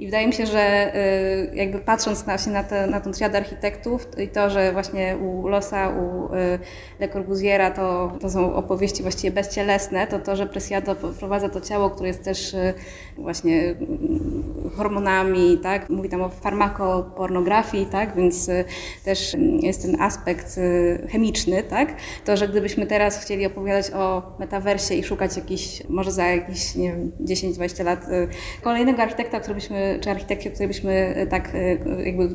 [0.00, 0.92] i wydaje mi się, że
[1.52, 5.48] y, jakby patrząc na, na, te, na tą triadę architektów i to, że właśnie u
[5.48, 6.58] Losa, u y,
[7.00, 11.90] Le Corbusiera to, to są opowieści właściwie bezcielesne, to to, że Presiado wprowadza to ciało,
[11.90, 12.74] które jest też y,
[13.18, 15.90] właśnie mm, hormonami, tak?
[15.90, 18.16] Mówi tam o farmakopornografii, tak?
[18.16, 18.50] Więc
[19.04, 20.60] też jest ten aspekt
[21.08, 21.94] chemiczny, tak?
[22.24, 26.92] To, że gdybyśmy teraz chcieli opowiadać o metaversie i szukać jakiś, może za jakieś, nie
[26.92, 28.06] wiem, 10-20 lat
[28.62, 32.28] kolejnego architekta, który byśmy czy architekcie, który byśmy e, tak e, jakby,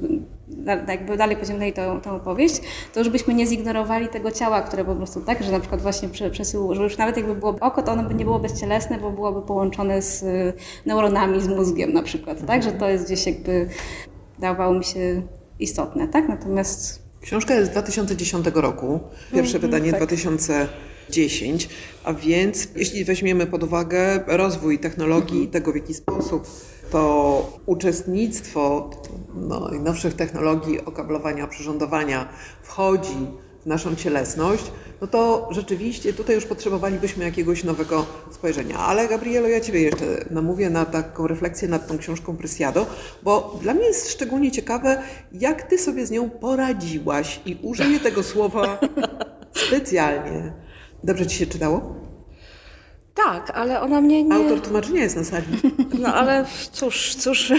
[0.87, 2.55] jakby dalej pociągnęli tą, tą opowieść,
[2.93, 6.09] to już byśmy nie zignorowali tego ciała, które po prostu tak, że na przykład właśnie
[6.31, 9.41] przesył, że już nawet jakby było oko, to ono by nie było bezcielesne, bo byłoby
[9.41, 10.53] połączone z e,
[10.85, 13.69] neuronami, z mózgiem na przykład, tak, że to jest gdzieś jakby
[14.39, 15.21] dawało mi się
[15.59, 17.05] istotne, tak, natomiast...
[17.21, 18.99] Książka jest z 2010 roku,
[19.33, 19.99] pierwsze mm, wydanie tak.
[19.99, 20.67] 2000
[21.09, 21.69] 10,
[22.03, 26.47] a więc jeśli weźmiemy pod uwagę rozwój technologii i tego, w jaki sposób
[26.91, 28.89] to uczestnictwo
[29.35, 32.27] no, nowszych technologii okablowania, przyrządowania
[32.61, 33.27] wchodzi
[33.61, 34.71] w naszą cielesność,
[35.01, 38.77] no to rzeczywiście tutaj już potrzebowalibyśmy jakiegoś nowego spojrzenia.
[38.77, 42.85] Ale Gabrielo, ja Ciebie jeszcze namówię na taką refleksję nad tą książką Presiado,
[43.23, 48.23] bo dla mnie jest szczególnie ciekawe, jak Ty sobie z nią poradziłaś i użyję tego
[48.23, 48.79] słowa
[49.67, 50.53] specjalnie.
[51.03, 51.95] Dobrze Ci się czytało?
[53.15, 54.35] Tak, ale ona mnie nie...
[54.35, 55.45] Autor tłumaczenia jest na sali.
[55.99, 57.53] No ale cóż, cóż.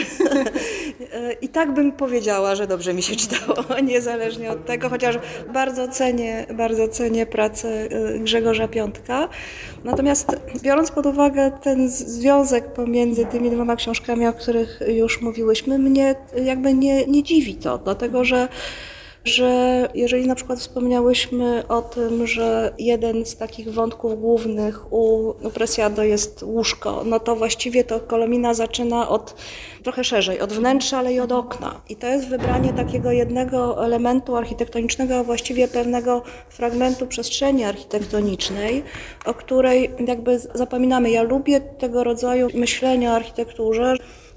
[1.43, 5.19] I tak bym powiedziała, że dobrze mi się czytało, niezależnie od tego, chociaż
[5.53, 9.29] bardzo cenię, bardzo cenię pracę y, Grzegorza Piątka.
[9.85, 16.15] Natomiast biorąc pod uwagę ten związek pomiędzy tymi dwoma książkami, o których już mówiłyśmy, mnie
[16.45, 18.49] jakby nie, nie dziwi to, dlatego że
[19.27, 26.03] że jeżeli na przykład wspomniałyśmy o tym, że jeden z takich wątków głównych u Presiado
[26.03, 29.35] jest łóżko, no to właściwie to Kolomina zaczyna od
[29.83, 31.81] trochę szerzej, od wnętrza, ale i od okna.
[31.89, 38.83] I to jest wybranie takiego jednego elementu architektonicznego, a właściwie pewnego fragmentu przestrzeni architektonicznej,
[39.25, 41.11] o której jakby zapominamy.
[41.11, 43.97] Ja lubię tego rodzaju myślenie o architekturze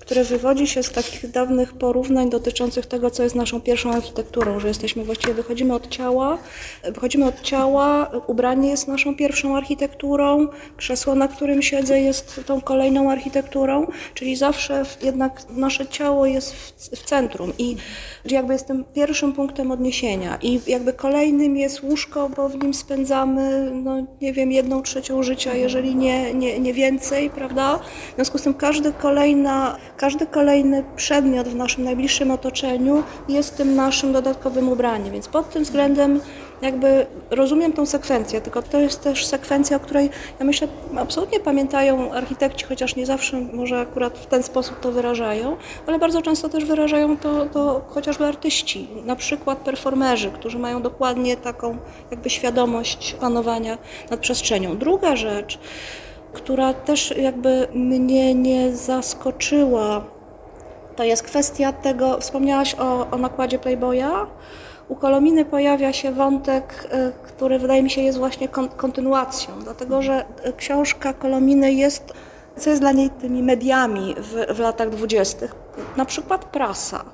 [0.09, 4.67] które wywodzi się z takich dawnych porównań dotyczących tego, co jest naszą pierwszą architekturą, że
[4.67, 6.37] jesteśmy właściwie, wychodzimy od ciała,
[6.83, 13.11] wychodzimy od ciała, ubranie jest naszą pierwszą architekturą, krzesło, na którym siedzę jest tą kolejną
[13.11, 17.77] architekturą, czyli zawsze jednak nasze ciało jest w, w centrum i
[18.31, 23.71] jakby jest tym pierwszym punktem odniesienia i jakby kolejnym jest łóżko, bo w nim spędzamy,
[23.73, 27.79] no nie wiem, jedną trzecią życia, jeżeli nie, nie, nie więcej, prawda?
[28.11, 33.75] W związku z tym każdy kolejna, każdy kolejny przedmiot w naszym najbliższym otoczeniu jest tym
[33.75, 36.19] naszym dodatkowym ubraniem, więc pod tym względem
[36.61, 40.67] jakby rozumiem tą sekwencję, tylko to jest też sekwencja, o której ja myślę
[40.97, 46.21] absolutnie pamiętają architekci, chociaż nie zawsze może akurat w ten sposób to wyrażają, ale bardzo
[46.21, 51.77] często też wyrażają to, to chociażby artyści, na przykład performerzy, którzy mają dokładnie taką
[52.11, 53.77] jakby świadomość panowania
[54.09, 54.77] nad przestrzenią.
[54.77, 55.59] Druga rzecz,
[56.33, 60.03] która też jakby mnie nie zaskoczyła,
[60.95, 64.27] to jest kwestia tego, wspomniałaś o, o nakładzie Playboya,
[64.89, 68.47] u Kolominy pojawia się wątek, y, który wydaje mi się jest właśnie
[68.77, 72.13] kontynuacją, dlatego że y, książka Kolominy jest,
[72.57, 75.55] co jest dla niej tymi mediami w, w latach dwudziestych,
[75.97, 77.05] na przykład prasa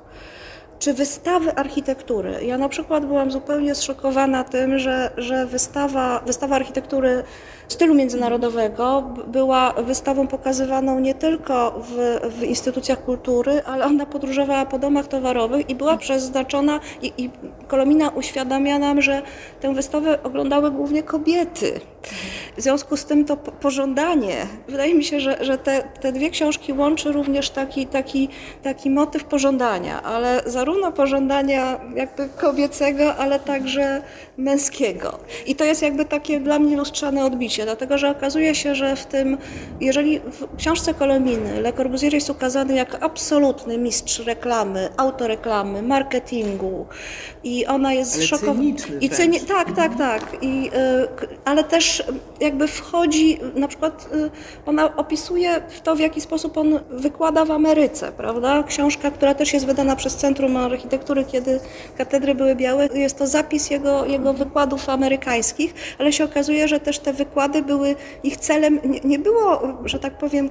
[0.80, 2.46] czy wystawy architektury.
[2.46, 7.24] Ja na przykład byłam zupełnie zszokowana tym, że, że wystawa, wystawa architektury
[7.68, 14.80] stylu międzynarodowego była wystawą pokazywaną nie tylko w, w instytucjach kultury, ale ona podróżowała po
[14.80, 17.30] domach towarowych i była przeznaczona i, i
[17.68, 19.22] Kolomina uświadamia nam, że
[19.62, 21.80] tę wystawę oglądały głównie kobiety.
[22.58, 26.74] W związku z tym to pożądanie, wydaje mi się, że, że te, te dwie książki
[26.74, 28.30] łączy również taki, taki,
[28.64, 30.65] taki motyw pożądania, ale zarówno
[30.96, 34.02] pożądania jakby kobiecego, ale także
[34.38, 35.20] męskiego.
[35.46, 39.06] I to jest jakby takie dla mnie lustrzane odbicie, dlatego że okazuje się, że w
[39.06, 39.38] tym,
[39.82, 46.86] jeżeli w książce Kolominy Le Corbusier jest ukazany jako absolutny mistrz reklamy, autoreklamy, marketingu
[47.44, 48.62] i ona jest szokowana.
[49.02, 49.40] I ceni...
[49.40, 50.38] Tak, tak, tak.
[50.42, 52.04] I, y, ale też
[52.40, 54.30] jakby wchodzi, na przykład y,
[54.66, 58.64] ona opisuje to, w jaki sposób on wykłada w Ameryce, prawda?
[58.64, 61.60] Książka, która też jest wydana przez Centrum Architektury, kiedy
[61.98, 67.00] katedry były białe, jest to zapis jego, jego wykładów amerykańskich, ale się okazuje, że też
[67.00, 70.50] te wykłady były, ich celem nie, nie było, że tak powiem,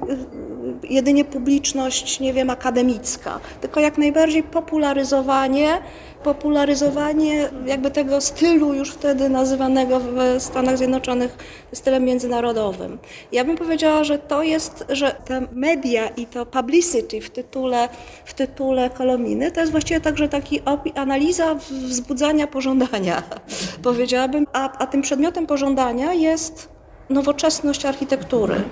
[0.89, 5.83] jedynie publiczność, nie wiem, akademicka, tylko jak najbardziej popularyzowanie
[6.25, 11.37] popularyzowanie jakby tego stylu już wtedy nazywanego w Stanach Zjednoczonych
[11.73, 12.99] stylem międzynarodowym.
[13.33, 17.89] Ja bym powiedziała, że to jest, że te media i to publicity w tytule,
[18.25, 20.61] w tytule Kolominy to jest właściwie także taki
[20.95, 23.23] analiza wzbudzania pożądania,
[23.83, 26.69] powiedziałabym, a, a tym przedmiotem pożądania jest
[27.11, 28.65] nowoczesność architektury.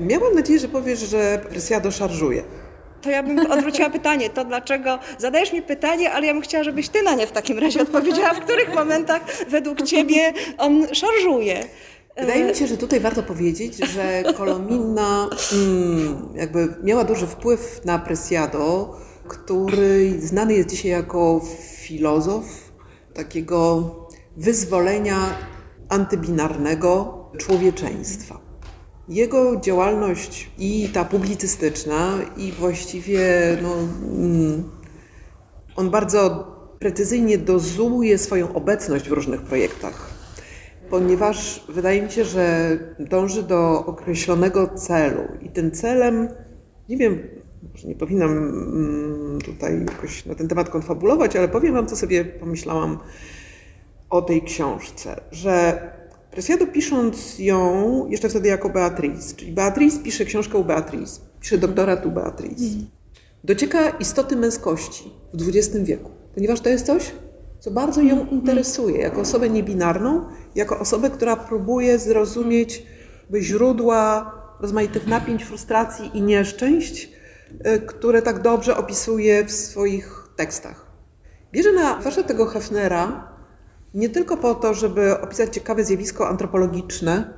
[0.00, 2.42] Miałam nadzieję, że powiesz, że Presiado szarżuje.
[3.02, 6.88] To ja bym odwróciła pytanie, to dlaczego zadajesz mi pytanie, ale ja bym chciała, żebyś
[6.88, 11.64] ty na nie w takim razie odpowiedziała, w których momentach według ciebie on szarżuje.
[12.16, 17.98] Wydaje mi się, że tutaj warto powiedzieć, że Kolomina mm, jakby miała duży wpływ na
[17.98, 18.96] Presiado,
[19.28, 21.40] który znany jest dzisiaj jako
[21.78, 22.44] filozof
[23.14, 23.84] takiego
[24.36, 25.16] wyzwolenia
[25.88, 28.41] antybinarnego człowieczeństwa.
[29.12, 33.20] Jego działalność i ta publicystyczna, i właściwie
[33.62, 33.74] no,
[34.18, 34.70] mm,
[35.76, 36.46] on bardzo
[36.78, 40.10] precyzyjnie dozuje swoją obecność w różnych projektach,
[40.90, 45.22] ponieważ wydaje mi się, że dąży do określonego celu.
[45.42, 46.28] I tym celem,
[46.88, 47.18] nie wiem,
[47.72, 52.24] może nie powinnam mm, tutaj jakoś na ten temat konfabulować, ale powiem Wam, co sobie
[52.24, 52.98] pomyślałam
[54.10, 56.01] o tej książce, że
[56.32, 62.06] Preciado pisząc ją, jeszcze wtedy jako Beatrice, czyli Beatrice pisze książkę u Beatrice, pisze doktorat
[62.06, 62.64] u Beatrice,
[63.44, 67.12] docieka istoty męskości w XX wieku, ponieważ to jest coś,
[67.60, 72.86] co bardzo ją interesuje, jako osobę niebinarną, jako osobę, która próbuje zrozumieć
[73.40, 77.12] źródła rozmaitych napięć, frustracji i nieszczęść,
[77.66, 80.86] y, które tak dobrze opisuje w swoich tekstach.
[81.52, 83.31] Bierze na warsztat tego Hefnera
[83.94, 87.34] nie tylko po to, żeby opisać ciekawe zjawisko antropologiczne,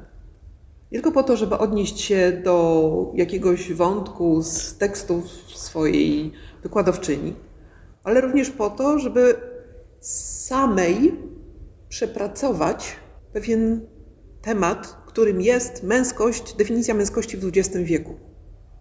[0.93, 7.35] nie tylko po to, żeby odnieść się do jakiegoś wątku z tekstów swojej wykładowczyni,
[8.05, 9.35] ale również po to, żeby
[10.01, 11.15] samej
[11.89, 12.97] przepracować
[13.33, 13.87] pewien
[14.43, 18.15] temat, którym jest męskość, definicja męskości w XX wieku.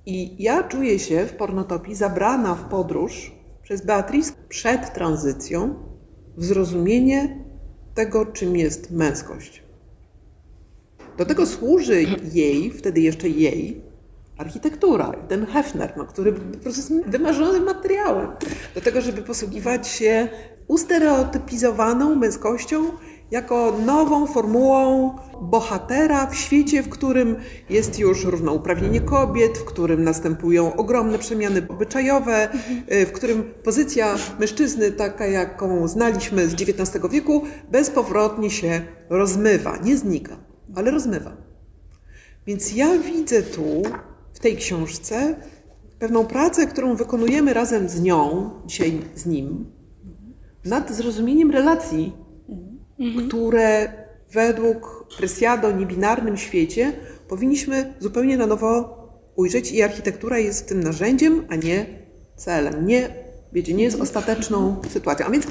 [0.05, 5.75] I ja czuję się w pornotopii zabrana w podróż przez Beatrice przed tranzycją
[6.37, 7.43] w zrozumienie
[7.95, 9.63] tego, czym jest męskość.
[11.17, 13.81] Do tego służy jej, wtedy jeszcze jej,
[14.37, 18.27] architektura ten Hefner, no, który po prostu jest wymarzonym materiałem
[18.75, 20.29] do tego, żeby posługiwać się
[20.67, 22.85] ustereotypizowaną męskością
[23.33, 27.35] jako nową formułą bohatera w świecie, w którym
[27.69, 32.49] jest już równouprawnienie kobiet, w którym następują ogromne przemiany obyczajowe,
[32.87, 39.77] w którym pozycja mężczyzny, taka jaką znaliśmy z XIX wieku, bezpowrotnie się rozmywa.
[39.77, 40.37] Nie znika,
[40.75, 41.37] ale rozmywa.
[42.47, 43.81] Więc ja widzę tu,
[44.33, 45.35] w tej książce,
[45.99, 49.71] pewną pracę, którą wykonujemy razem z nią, dzisiaj z nim,
[50.65, 52.22] nad zrozumieniem relacji
[53.03, 53.27] mhm.
[53.27, 53.93] które
[54.31, 56.93] według Presiado niebinarnym świecie
[57.27, 59.03] powinniśmy zupełnie na nowo
[59.35, 61.85] ujrzeć i architektura jest tym narzędziem, a nie
[62.35, 62.85] celem.
[62.87, 63.09] Nie,
[63.53, 65.25] wiecie, nie jest ostateczną sytuacją.
[65.25, 65.45] A więc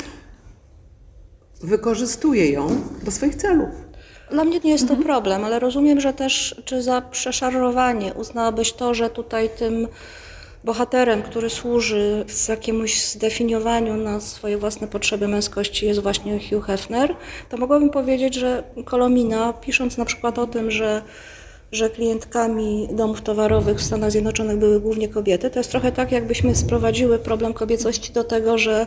[1.60, 3.68] wykorzystuje ją do swoich celów.
[4.30, 5.06] Dla mnie nie jest to mhm.
[5.06, 9.88] problem, ale rozumiem, że też czy za przeszarżowanie uznałabyś to, że tutaj tym
[10.64, 17.16] bohaterem, który służy z jakiemuś zdefiniowaniu na swoje własne potrzeby męskości jest właśnie Hugh Hefner,
[17.48, 21.02] to mogłabym powiedzieć, że Kolomina, pisząc na przykład o tym, że
[21.72, 26.54] że klientkami domów towarowych w Stanach Zjednoczonych były głównie kobiety, to jest trochę tak, jakbyśmy
[26.54, 28.86] sprowadziły problem kobiecości do tego, że,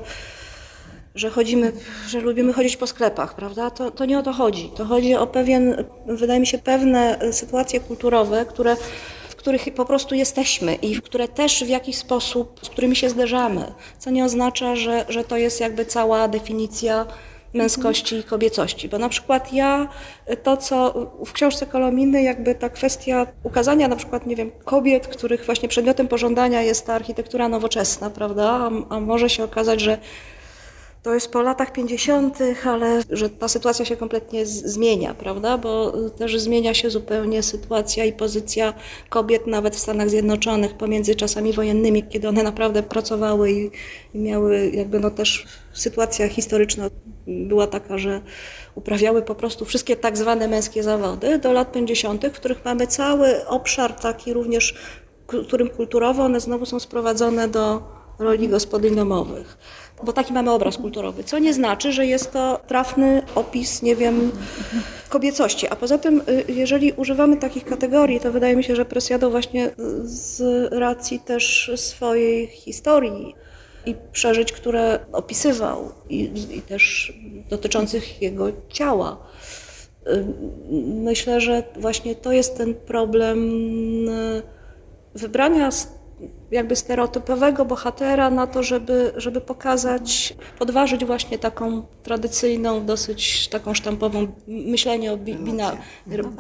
[1.15, 1.71] że chodzimy,
[2.07, 3.69] że lubimy chodzić po sklepach, prawda?
[3.69, 4.71] To, to nie o to chodzi.
[4.75, 8.75] To chodzi o pewien, wydaje mi się, pewne sytuacje kulturowe, które
[9.45, 14.09] których po prostu jesteśmy i które też w jakiś sposób, z którymi się zderzamy, co
[14.09, 17.05] nie oznacza, że, że to jest jakby cała definicja
[17.53, 18.89] męskości i kobiecości.
[18.89, 19.89] Bo na przykład ja,
[20.43, 20.93] to co
[21.25, 26.07] w książce Kolominy, jakby ta kwestia ukazania na przykład, nie wiem, kobiet, których właśnie przedmiotem
[26.07, 28.43] pożądania jest ta architektura nowoczesna, prawda?
[28.43, 29.97] A, a może się okazać, że
[31.05, 35.57] to jest po latach 50., ale że ta sytuacja się kompletnie zmienia, prawda?
[35.57, 38.73] Bo też zmienia się zupełnie sytuacja i pozycja
[39.09, 43.71] kobiet nawet w Stanach Zjednoczonych pomiędzy czasami wojennymi, kiedy one naprawdę pracowały i,
[44.13, 46.89] i miały jakby no też sytuacja historyczna
[47.27, 48.21] była taka, że
[48.75, 53.47] uprawiały po prostu wszystkie tak zwane męskie zawody do lat 50., w których mamy cały
[53.47, 54.75] obszar taki również,
[55.27, 57.81] którym kulturowo one znowu są sprowadzone do
[58.19, 59.57] roli gospodyń domowych
[60.03, 64.31] bo taki mamy obraz kulturowy, co nie znaczy, że jest to trafny opis, nie wiem,
[65.09, 65.67] kobiecości.
[65.67, 69.71] A poza tym, y, jeżeli używamy takich kategorii, to wydaje mi się, że Presiado właśnie
[70.03, 70.41] z
[70.73, 73.35] racji też swojej historii
[73.85, 77.13] i przeżyć, które opisywał i, i też
[77.49, 79.17] dotyczących jego ciała,
[80.07, 80.25] y,
[80.85, 83.39] myślę, że właśnie to jest ten problem
[84.09, 84.41] y,
[85.15, 85.69] wybrania
[86.51, 94.27] jakby stereotypowego bohatera na to, żeby, żeby pokazać, podważyć właśnie taką tradycyjną, dosyć taką sztampową
[94.47, 95.71] myślenie o, bina,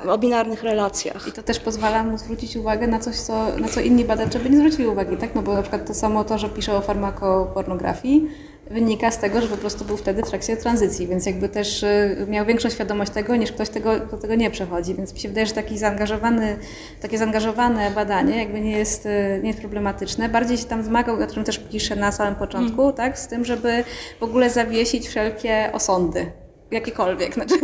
[0.07, 1.27] o binarnych relacjach.
[1.27, 4.49] I to też pozwala mu zwrócić uwagę na coś, co, na co inni badacze by
[4.49, 5.35] nie zwrócili uwagi, tak?
[5.35, 8.29] No bo na przykład to samo to, że pisze o farmakopornografii,
[8.69, 12.25] wynika z tego, że po prostu był wtedy w trakcie tranzycji, więc jakby też y,
[12.29, 14.95] miał większą świadomość tego, niż ktoś tego, kto tego nie przechodzi.
[14.95, 16.57] Więc mi się wydaje, że taki zaangażowany,
[17.01, 20.29] takie zaangażowane badanie jakby nie jest, y, nie jest problematyczne.
[20.29, 22.93] Bardziej się tam zmagał, o czym też pisze na samym początku, mm.
[22.93, 23.83] tak, z tym, żeby
[24.19, 27.33] w ogóle zawiesić wszelkie osądy jakiekolwiek.
[27.33, 27.55] Znaczy,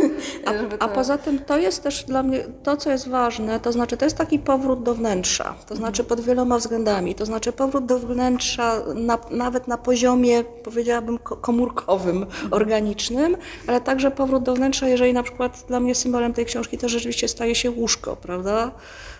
[0.44, 0.58] a, to...
[0.78, 4.04] a, poza tym to jest też dla mnie to, co jest ważne, to znaczy to
[4.04, 8.82] jest taki powrót do wnętrza, to znaczy pod wieloma względami, to znaczy powrót do wnętrza
[8.94, 13.36] na, nawet na poziomie, powiedziałabym, komórkowym, organicznym,
[13.66, 17.28] ale także powrót do wnętrza, jeżeli na przykład dla mnie symbolem tej książki to rzeczywiście
[17.28, 18.70] staje się łóżko, prawda?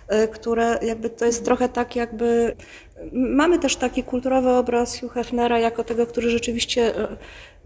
[0.09, 2.57] E, które jakby to jest trochę tak jakby...
[3.13, 7.17] Mamy też taki kulturowy obraz Hugh Hefnera jako tego, który rzeczywiście e,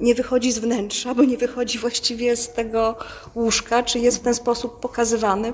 [0.01, 2.97] nie wychodzi z wnętrza, bo nie wychodzi właściwie z tego
[3.35, 5.53] łóżka, czy jest w ten sposób pokazywany.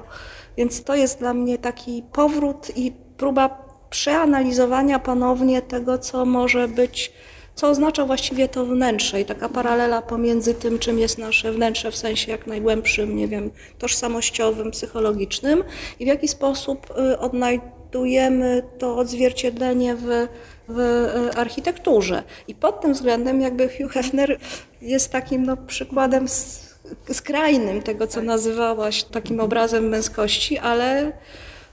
[0.57, 7.13] Więc to jest dla mnie taki powrót i próba przeanalizowania ponownie tego, co może być,
[7.55, 11.97] co oznacza właściwie to wnętrze i taka paralela pomiędzy tym, czym jest nasze wnętrze w
[11.97, 15.65] sensie jak najgłębszym, nie wiem, tożsamościowym, psychologicznym
[16.01, 20.29] i w jaki sposób y, odnajdujemy to odzwierciedlenie w,
[20.73, 22.23] w y, architekturze.
[22.49, 24.39] I pod tym względem jakby Hugh Hefner
[24.83, 26.27] jest takim no, przykładem
[27.13, 31.13] skrajnym tego, co nazywałaś takim obrazem męskości, ale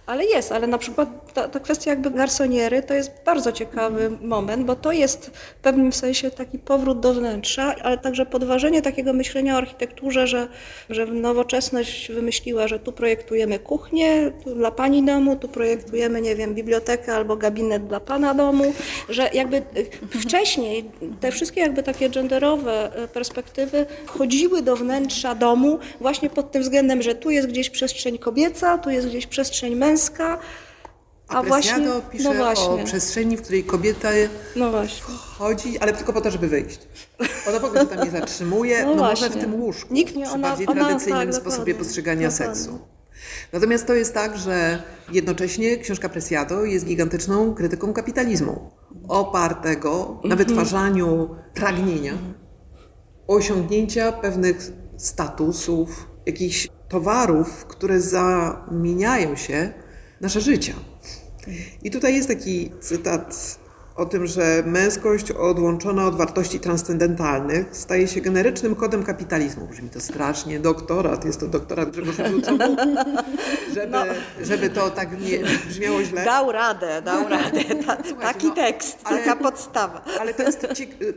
[0.09, 4.65] ale jest, ale na przykład ta, ta, kwestia jakby garsoniery to jest bardzo ciekawy moment,
[4.65, 9.55] bo to jest w pewnym sensie taki powrót do wnętrza, ale także podważenie takiego myślenia
[9.55, 10.47] o architekturze, że,
[10.89, 17.15] że nowoczesność wymyśliła, że tu projektujemy kuchnię dla pani domu, tu projektujemy, nie wiem, bibliotekę
[17.15, 18.73] albo gabinet dla pana domu,
[19.09, 19.61] że jakby
[20.21, 26.61] wcześniej te wszystkie jakby takie genderowe y, perspektywy wchodziły do wnętrza domu właśnie pod tym
[26.61, 30.39] względem, że tu jest gdzieś przestrzeń kobieca, tu jest gdzieś przestrzeń męska.
[31.29, 32.65] A, a właśnie, pisze no właśnie.
[32.65, 34.09] o przestrzeni, w której kobieta
[34.55, 36.79] no wchodzi, ale tylko po to, żeby wyjść.
[37.49, 40.25] Ona w ogóle się tam nie zatrzymuje, no, no może w tym łóżku, Nikt nie,
[40.25, 42.55] przy ona, bardziej ona, tradycyjnym tak, sposobie postrzegania dokładnie.
[42.55, 42.79] seksu.
[43.53, 48.71] Natomiast to jest tak, że jednocześnie książka Presiado jest gigantyczną krytyką kapitalizmu,
[49.07, 50.37] opartego na mhm.
[50.37, 52.13] wytwarzaniu pragnienia,
[53.27, 59.73] osiągnięcia pewnych statusów, jakichś towarów, które zamieniają się
[60.21, 60.73] nasze życia.
[61.83, 63.58] I tutaj jest taki cytat
[63.99, 69.67] o tym, że męskość odłączona od wartości transcendentalnych staje się generycznym kodem kapitalizmu.
[69.67, 72.23] Brzmi to strasznie, doktorat, jest to doktorat Grzegorza
[73.75, 74.03] żeby, no.
[74.41, 76.25] żeby to tak nie brzmiało źle.
[76.25, 77.59] Dał radę, dał radę.
[77.85, 77.95] Ta,
[78.33, 80.01] taki no, tekst, ale, taka podstawa.
[80.19, 80.67] Ale to jest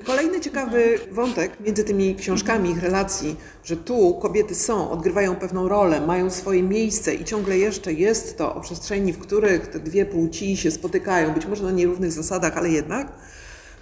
[0.05, 6.01] kolejny ciekawy wątek między tymi książkami, ich relacji, że tu kobiety są, odgrywają pewną rolę,
[6.01, 10.57] mają swoje miejsce i ciągle jeszcze jest to o przestrzeni, w których te dwie płci
[10.57, 13.13] się spotykają, być może na nierównych zasadach, ale jednak.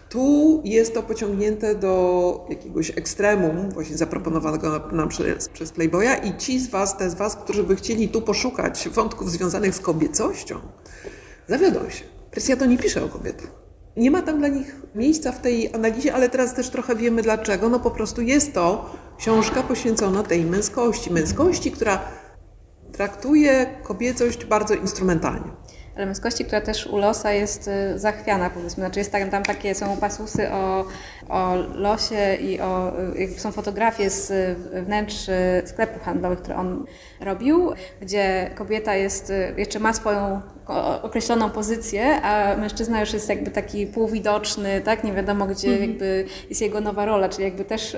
[0.09, 6.61] Tu jest to pociągnięte do jakiegoś ekstremum, właśnie zaproponowanego nam przez, przez Playboya i ci
[6.61, 10.61] z Was, te z Was, którzy by chcieli tu poszukać wątków związanych z kobiecością,
[11.49, 12.05] zawiodą się.
[12.30, 13.51] Presja to nie pisze o kobietach.
[13.97, 17.68] Nie ma tam dla nich miejsca w tej analizie, ale teraz też trochę wiemy dlaczego.
[17.68, 21.12] No po prostu jest to książka poświęcona tej męskości.
[21.12, 22.01] Męskości, która
[22.93, 25.51] traktuje kobiecość bardzo instrumentalnie
[26.07, 28.85] męskości, która też u losa jest y, zachwiana, powiedzmy.
[28.85, 30.85] Znaczy jest tam, tam takie są pasusy o,
[31.29, 36.85] o losie i o, y, są fotografie z wnętrz y, sklepów handlowych, które on
[37.21, 40.41] robił, gdzie kobieta jest, jeszcze ma swoją
[41.03, 45.05] określoną pozycję, a mężczyzna już jest jakby taki półwidoczny, tak?
[45.05, 45.89] Nie wiadomo, gdzie mm -hmm.
[45.89, 47.97] jakby jest jego nowa rola, czyli jakby też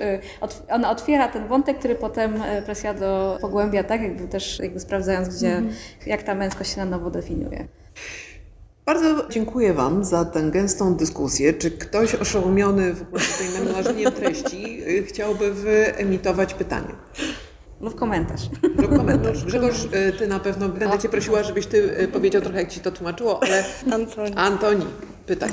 [0.71, 4.03] ona otwiera ten wątek, który potem Presiado pogłębia, tak?
[4.03, 6.07] Jakby też jakby sprawdzając, gdzie, mm -hmm.
[6.07, 7.69] jak ta męskość się na nowo definiuje.
[8.87, 11.55] Bardzo dziękuję Wam za tę gęstą dyskusję.
[11.55, 16.95] Czy ktoś oszołomiony w ogóle tutaj namnożeniem treści y, chciałby wyemitować pytanie?
[17.81, 18.43] Lub komentarz.
[18.77, 19.45] Lub komentarz.
[19.45, 22.81] Grzegorz, y, Ty na pewno będę Cię prosiła, żebyś Ty y, powiedział trochę, jak Ci
[22.81, 24.87] to tłumaczyło, ale Antoni, Antoni
[25.27, 25.51] pytań.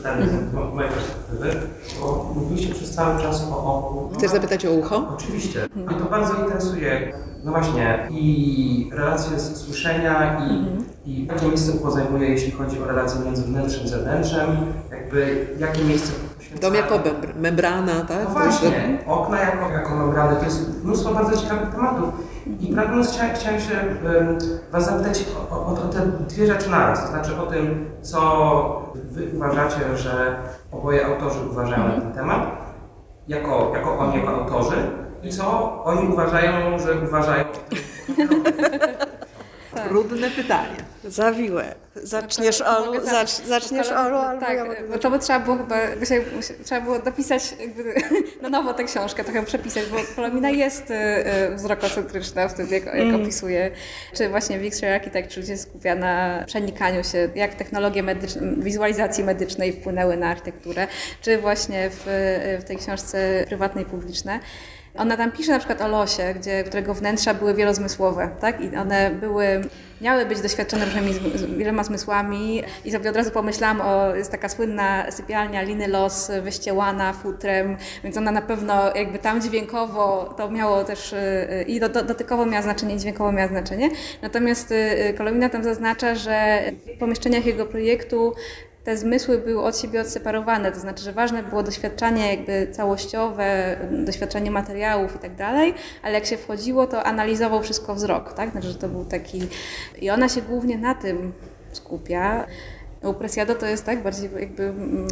[0.00, 1.60] Pytanie z mojej perspektywy,
[2.00, 4.10] bo mówiliście przez cały czas o oku.
[4.14, 5.08] Chcesz zapytać o ucho?
[5.14, 5.68] Oczywiście.
[5.76, 7.12] Mnie to bardzo interesuje,
[7.44, 10.84] no właśnie, i relacje z słyszenia, i, mhm.
[11.06, 14.48] i jakie miejsce ucho zajmuje, jeśli chodzi o relacje między wnętrzem i zewnętrzem,
[14.90, 16.12] jakby jakie miejsce
[16.60, 17.00] Dom jako
[17.36, 18.24] membrana, tak?
[18.24, 22.14] No właśnie, okna jako, jako membrany, to jest mnóstwo bardzo ciekawych tematów.
[22.60, 24.38] I pragnąc chciałem, chciałem się um,
[24.72, 29.30] Was zapytać o, o, o, te dwie rzeczy naraz, to znaczy o tym, co Wy
[29.36, 30.36] uważacie, że
[30.72, 32.40] oboje autorzy uważają na ten temat,
[33.28, 34.76] jako, jako oni, jako autorzy,
[35.22, 37.44] i co oni uważają, że uważają.
[39.74, 39.88] Tak.
[39.88, 40.76] Trudne pytanie.
[41.04, 41.74] Zawiłe.
[41.94, 45.76] Zaczniesz no Olu, zacz, zaczniesz Olu, albo Tak, ja bo to by trzeba było chyba,
[46.06, 47.94] się, trzeba było dopisać jakby
[48.42, 52.84] na nowo tę książkę, trochę przepisać, bo Kolomina jest y, y, wzrokocentryczna w tym, jak,
[52.86, 53.22] jak mm.
[53.22, 53.70] opisuje,
[54.14, 60.16] czy właśnie Victory Architecture się skupia na przenikaniu się, jak technologie medyczne, wizualizacji medycznej wpłynęły
[60.16, 60.86] na architekturę,
[61.22, 62.02] czy właśnie w,
[62.60, 64.40] w tej książce prywatnej, publiczne.
[65.00, 68.60] Ona tam pisze na przykład o losie, gdzie, którego wnętrza były wielozmysłowe, tak?
[68.60, 69.60] I one były,
[70.00, 71.14] miały być doświadczone różnymi,
[71.58, 77.12] wieloma zmysłami i sobie od razu pomyślałam o, jest taka słynna sypialnia Liny Los wyściełana
[77.12, 82.62] futrem, więc ona na pewno jakby tam dźwiękowo to miało też y, i dotykowo miała
[82.62, 83.90] znaczenie, i dźwiękowo miała znaczenie.
[84.22, 86.62] Natomiast y, Kolomina tam zaznacza, że
[86.96, 88.34] w pomieszczeniach jego projektu
[88.84, 94.50] te zmysły były od siebie odseparowane, to znaczy, że ważne było doświadczanie jakby całościowe, doświadczenie
[94.50, 98.50] materiałów i tak dalej, ale jak się wchodziło, to analizował wszystko wzrok, tak?
[98.50, 99.42] Znaczy, że to był taki...
[100.00, 101.32] I ona się głównie na tym
[101.72, 102.46] skupia.
[103.02, 105.08] U Presiado to jest tak bardziej jakby mm,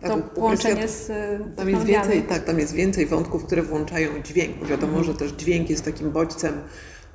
[0.00, 1.86] to Tak, u połączenie z Tam jest technologiami.
[1.86, 4.66] więcej, tak, tam jest więcej wątków, które włączają dźwięk.
[4.66, 6.52] Wiadomo, że też dźwięk jest takim bodźcem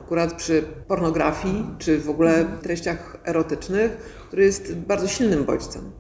[0.02, 3.92] akurat przy pornografii, czy w ogóle treściach erotycznych,
[4.28, 5.91] który jest bardzo silnym bodźcem.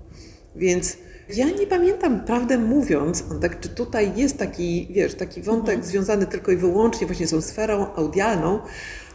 [0.55, 0.97] Więc
[1.35, 6.51] ja nie pamiętam, prawdę mówiąc, Antek, czy tutaj jest taki, wiesz, taki wątek związany tylko
[6.51, 8.59] i wyłącznie właśnie z tą sferą audialną,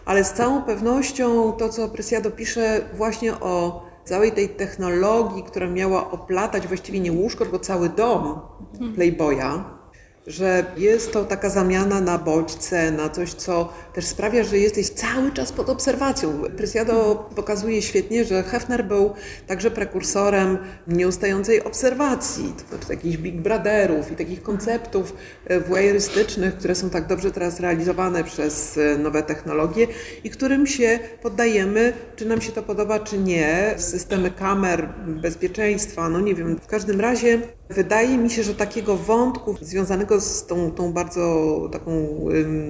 [0.05, 6.11] ale z całą pewnością to, co Presiado pisze właśnie o całej tej technologii, która miała
[6.11, 8.41] oplatać właściwie nie łóżko, tylko cały dom
[8.95, 9.80] Playboya,
[10.31, 15.33] że jest to taka zamiana na bodźce, na coś, co też sprawia, że jesteś cały
[15.33, 16.43] czas pod obserwacją.
[16.57, 19.15] Presiado pokazuje świetnie, że Hefner był
[19.47, 25.15] także prekursorem nieustającej obserwacji, to znaczy jakichś Big Brotherów i takich konceptów
[25.69, 29.87] voyeurystycznych, które są tak dobrze teraz realizowane przez e, nowe technologie
[30.25, 33.75] i którym się poddajemy, czy nam się to podoba, czy nie.
[33.77, 36.57] Systemy kamer, bezpieczeństwa, no nie wiem.
[36.63, 41.93] W każdym razie wydaje mi się, że takiego wątku związanego z tą, tą bardzo taką,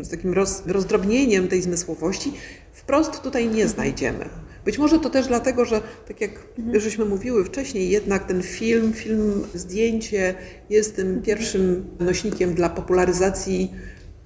[0.02, 2.32] z takim roz, rozdrobnieniem tej zmysłowości
[2.72, 4.28] wprost tutaj nie znajdziemy.
[4.64, 6.30] Być może to też dlatego, że tak jak
[6.72, 10.34] żeśmy mówiły wcześniej, jednak ten film, film, zdjęcie
[10.70, 13.74] jest tym pierwszym nośnikiem dla popularyzacji,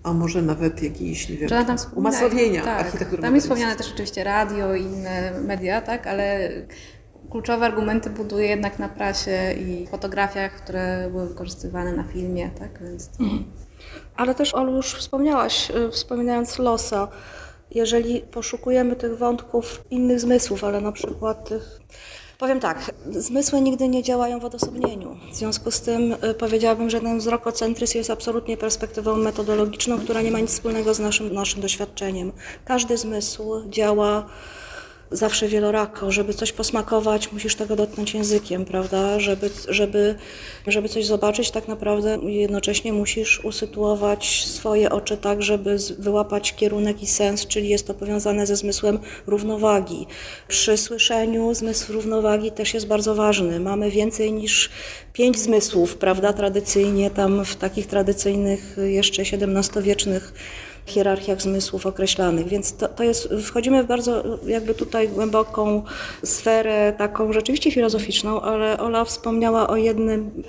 [0.03, 4.25] a może nawet jakiejś, nie wiem, tam umasowienia tak, architektury Tam jest wspomniane też oczywiście
[4.25, 6.51] radio i inne media, tak, ale
[7.35, 13.11] kluczowe argumenty buduje jednak na prasie i fotografiach, które były wykorzystywane na filmie, tak, więc...
[14.17, 17.09] Ale też Olu już wspomniałaś, y, wspominając losa,
[17.71, 21.81] jeżeli poszukujemy tych wątków innych zmysłów, ale na przykład tych.
[22.39, 25.17] Powiem tak, zmysły nigdy nie działają w odosobnieniu.
[25.33, 30.31] W związku z tym y, powiedziałabym, że ten wzrokocentryzm jest absolutnie perspektywą metodologiczną, która nie
[30.31, 32.33] ma nic wspólnego z naszym, naszym doświadczeniem.
[32.65, 34.27] Każdy zmysł działa
[35.15, 36.13] zawsze wielorako.
[36.13, 39.21] Żeby coś posmakować, musisz tego dotknąć językiem, prawda?
[39.21, 40.15] Żeby, żeby,
[40.67, 47.07] żeby coś zobaczyć, tak naprawdę jednocześnie musisz usytuować swoje oczy tak, żeby wyłapać kierunek i
[47.07, 50.07] sens, czyli jest to powiązane ze zmysłem równowagi.
[50.49, 53.61] Przy słyszeniu zmysł równowagi też jest bardzo ważny.
[53.61, 54.71] Mamy więcej niż
[55.13, 56.33] pięć zmysłów, prawda?
[56.33, 60.33] Tradycyjnie tam w takich tradycyjnych jeszcze XVII-wiecznych
[60.91, 65.83] hierarchiach zmysłów określanych, więc to, to jest, wchodzimy w bardzo jakby tutaj głęboką
[66.25, 70.43] sferę taką rzeczywiście filozoficzną, ale Ola wspomniała o jednym,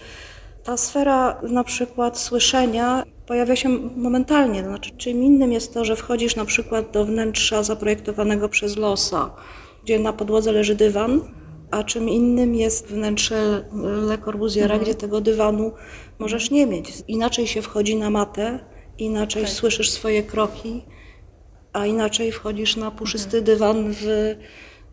[0.63, 5.95] ta sfera na przykład słyszenia pojawia się momentalnie, to znaczy czym innym jest to, że
[5.95, 9.31] wchodzisz na przykład do wnętrza zaprojektowanego przez losa,
[9.83, 11.21] gdzie na podłodze leży dywan,
[11.71, 13.65] a czym innym jest wnętrze
[14.07, 15.71] Le Corbusiera, gdzie tego dywanu
[16.19, 16.93] możesz nie mieć.
[17.07, 18.59] Inaczej się wchodzi na matę,
[18.97, 20.81] inaczej słyszysz swoje kroki,
[21.73, 24.35] a inaczej wchodzisz na puszysty dywan w,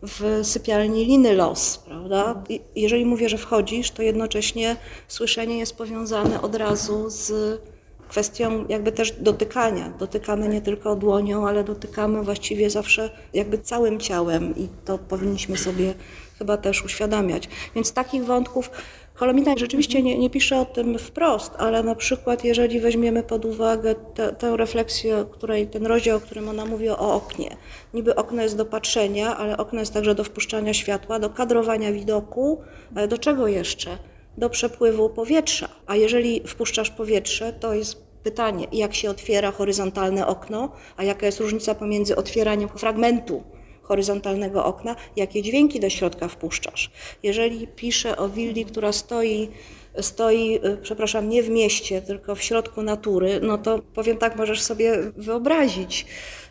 [0.01, 2.43] w sypialni Liny Los, prawda?
[2.49, 4.75] I jeżeli mówię, że wchodzisz, to jednocześnie
[5.07, 7.33] słyszenie jest powiązane od razu z
[8.07, 9.89] kwestią jakby też dotykania.
[9.99, 15.93] Dotykamy nie tylko dłonią, ale dotykamy właściwie zawsze jakby całym ciałem i to powinniśmy sobie
[16.39, 17.49] chyba też uświadamiać.
[17.75, 18.69] Więc takich wątków
[19.15, 23.95] Kolomina rzeczywiście nie, nie pisze o tym wprost, ale na przykład jeżeli weźmiemy pod uwagę
[23.95, 27.57] tę, tę refleksję, której, ten rozdział, o którym ona mówi o oknie.
[27.93, 32.61] Niby okno jest do patrzenia, ale okno jest także do wpuszczania światła, do kadrowania widoku,
[32.95, 33.97] ale do czego jeszcze?
[34.37, 35.69] Do przepływu powietrza.
[35.87, 41.39] A jeżeli wpuszczasz powietrze, to jest pytanie, jak się otwiera horyzontalne okno, a jaka jest
[41.39, 43.43] różnica pomiędzy otwieraniem fragmentu
[43.83, 46.91] horyzontalnego okna, jakie dźwięki do środka wpuszczasz.
[47.23, 49.49] Jeżeli piszę o willi, która stoi,
[50.01, 54.61] stoi, y, przepraszam, nie w mieście, tylko w środku natury, no to powiem tak, możesz
[54.61, 56.05] sobie wyobrazić,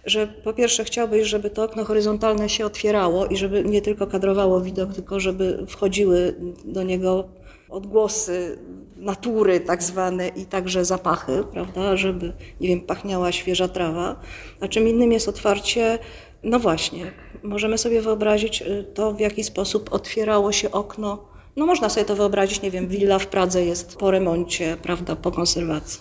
[0.05, 4.61] że po pierwsze chciałbyś, żeby to okno horyzontalne się otwierało i żeby nie tylko kadrowało
[4.61, 7.29] widok, tylko żeby wchodziły do niego
[7.69, 8.59] odgłosy
[8.97, 14.21] natury tak zwane i także zapachy, prawda, żeby, nie wiem, pachniała świeża trawa.
[14.61, 15.99] A czym innym jest otwarcie,
[16.43, 17.13] no właśnie,
[17.43, 21.25] możemy sobie wyobrazić y, to, w jaki sposób otwierało się okno.
[21.57, 25.31] No można sobie to wyobrazić, nie wiem, willa w Pradze jest po remoncie, prawda, po
[25.31, 26.01] konserwacji.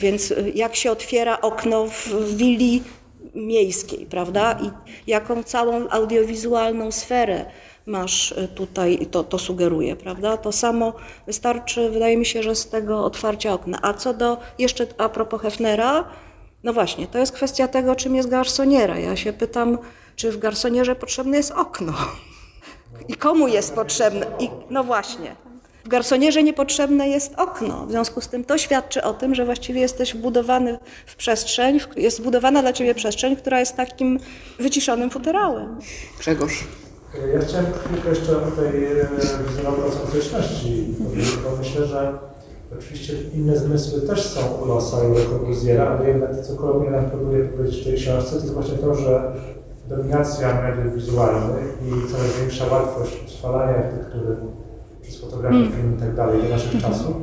[0.00, 2.82] Więc y, jak się otwiera okno w willi
[3.34, 4.70] miejskiej, prawda, i
[5.10, 7.44] jaką całą audiowizualną sferę
[7.86, 10.36] masz y, tutaj, to, to sugeruje, prawda?
[10.36, 10.92] To samo
[11.26, 13.78] wystarczy, wydaje mi się, że z tego otwarcia okna.
[13.82, 16.04] A co do, jeszcze a propos Hefnera,
[16.64, 18.98] no właśnie, to jest kwestia tego, czym jest garsoniera.
[18.98, 19.78] Ja się pytam,
[20.16, 21.92] czy w garsonierze potrzebne jest okno?
[23.08, 24.26] I komu jest potrzebne?
[24.38, 25.36] I, no właśnie.
[25.84, 27.86] W garsonierze niepotrzebne jest okno.
[27.86, 32.16] W związku z tym to świadczy o tym, że właściwie jesteś wbudowany w przestrzeń, jest
[32.16, 34.20] zbudowana dla ciebie przestrzeń, która jest takim
[34.58, 35.78] wyciszonym futerałem.
[36.18, 36.64] Grzegorz.
[37.34, 39.08] Ja chciałem chwilkę jeszcze o tej e,
[39.46, 42.18] wzrokocentryczności powiedzieć, bo myślę, że
[42.78, 46.90] oczywiście inne zmysły też są u Losa i u Corbusiera, ale jednak to, co Kolomina
[47.00, 49.32] nam próbuje powiedzieć w tej książce, to jest właśnie to, że
[49.88, 54.36] dominacja mediów wizualnych i coraz większa łatwość utrwalania architektury
[55.02, 57.14] przez fotografię, film i tak dalej do naszych czasów,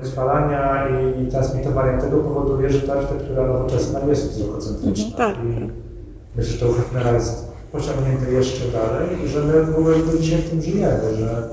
[0.00, 0.88] utrwalania
[1.22, 5.16] i transmitowania tego powoduje, że ta architektura nowoczesna jest wzrokocentryczna.
[5.16, 5.36] tak.
[5.36, 5.70] I
[6.36, 10.38] myślę, że to u Hefnera jest pociągnięte jeszcze dalej i że my w ogóle dzisiaj
[10.38, 11.48] w tym żyjemy, że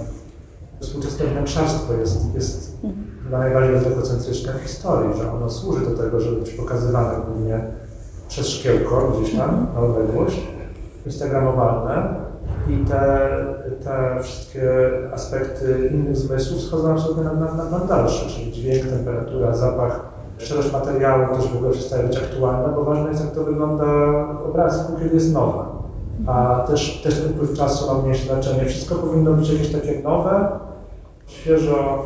[0.80, 2.78] współczesne wnętrzarstwo jest, jest
[3.24, 7.61] chyba najbardziej wzrokocentryczne w historii, że ono służy do tego, żeby być pokazywane głównie
[8.28, 10.47] przez szkiełko gdzieś tam na odległość,
[11.05, 12.15] instagramowalne
[12.67, 13.30] i te,
[13.84, 14.71] te wszystkie
[15.13, 19.99] aspekty innych zmysłów schodzą absolutnie na, na, na, na dalsze, czyli dźwięk, temperatura, zapach,
[20.38, 23.86] szczerość materiału też w ogóle przestaje być aktualna, bo ważne jest jak to wygląda
[24.34, 25.63] w obrazku, kiedy jest nowe.
[26.28, 28.65] A też, też ten upływ czasu ma mniejsze znaczenie.
[28.65, 30.49] Wszystko powinno być jakieś takie nowe,
[31.28, 32.03] świeżo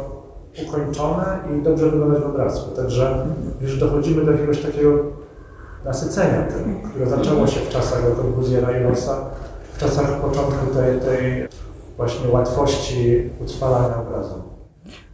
[0.68, 2.76] ukończone i dobrze wyglądać w obrazku.
[2.76, 3.26] Także
[3.62, 4.92] już dochodzimy do jakiegoś takiego
[5.86, 9.26] nasycenia tym, które zaczęło się w czasach Corbusiera i Losa,
[9.74, 11.48] w czasach początku tej, tej
[11.98, 14.57] właśnie łatwości utrwalania obrazu.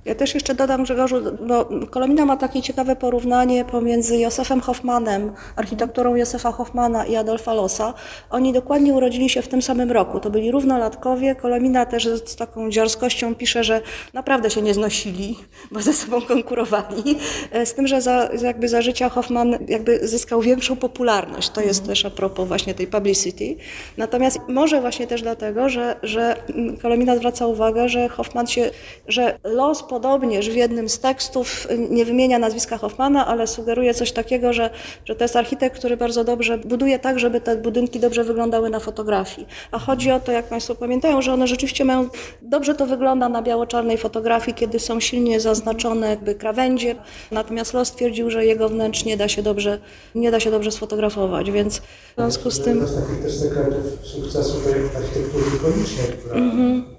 [0.06, 1.16] Ja też jeszcze dodam Grzegorzu,
[1.48, 7.94] bo Kolomina ma takie ciekawe porównanie pomiędzy Józefem Hoffmanem, architekturą Józefa Hoffmana i Adolfa Lossa.
[8.30, 10.20] Oni dokładnie urodzili się w tym samym roku.
[10.20, 11.36] To byli równolatkowie.
[11.36, 13.82] Kolomina też z taką dziarskością pisze, że
[14.14, 15.36] naprawdę się nie znosili,
[15.72, 17.18] bo ze sobą konkurowali.
[17.52, 21.50] E, Z tym, że za, jakby za życia Hoffman jakby zyskał większą popularność.
[21.50, 23.56] To jest też a propos właśnie tej publicity.
[23.98, 28.72] Natomiast może właśnie też dlatego, że, że mm, Kolomina zwraca uwagę, że Hoffman się,
[29.08, 34.12] że los podobnież w jednym z tekstów y, nie wymienia nazwiska Hoffmana, ale sugeruje coś
[34.12, 34.70] takiego, że,
[35.06, 38.80] że to jest architekt, który bardzo dobrze buduje tak, żeby te budynki dobrze wyglądały na
[38.80, 39.48] fotografii.
[39.72, 42.10] A chodzi o to, jak Państwo pamiętają, że one rzeczywiście mają,
[42.42, 46.96] dobrze to wygląda na biało-czarnej fotografii, kiedy są silnie zaznaczone jakby krawędzie.
[47.32, 49.80] Natomiast Los twierdził, że jego wnętrz nie da się dobrze,
[50.16, 52.78] nie da się dobrze sfotografować, więc w związku z tym...
[52.78, 54.54] To jest takich też sekretów sukcesu
[54.96, 56.93] architektury ikonicznej, która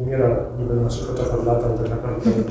[0.00, 2.42] umiera niby na naszych oczach od lat, ale tak naprawdę nie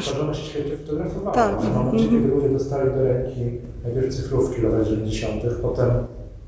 [0.00, 1.34] że ona się świetnie fotografowała.
[1.34, 1.60] Tak.
[1.60, 5.90] W momencie, kiedy ludzie dostali do ręki najpierw cyfrówki latach 90., potem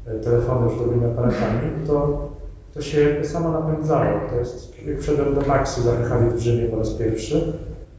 [0.06, 2.28] e, telefony już dobrymi aparatami, to,
[2.74, 4.20] to się samo napędzało.
[4.30, 7.52] To jest, jak wszedłem do Maxi za Mechalik w Rzymie po raz pierwszy,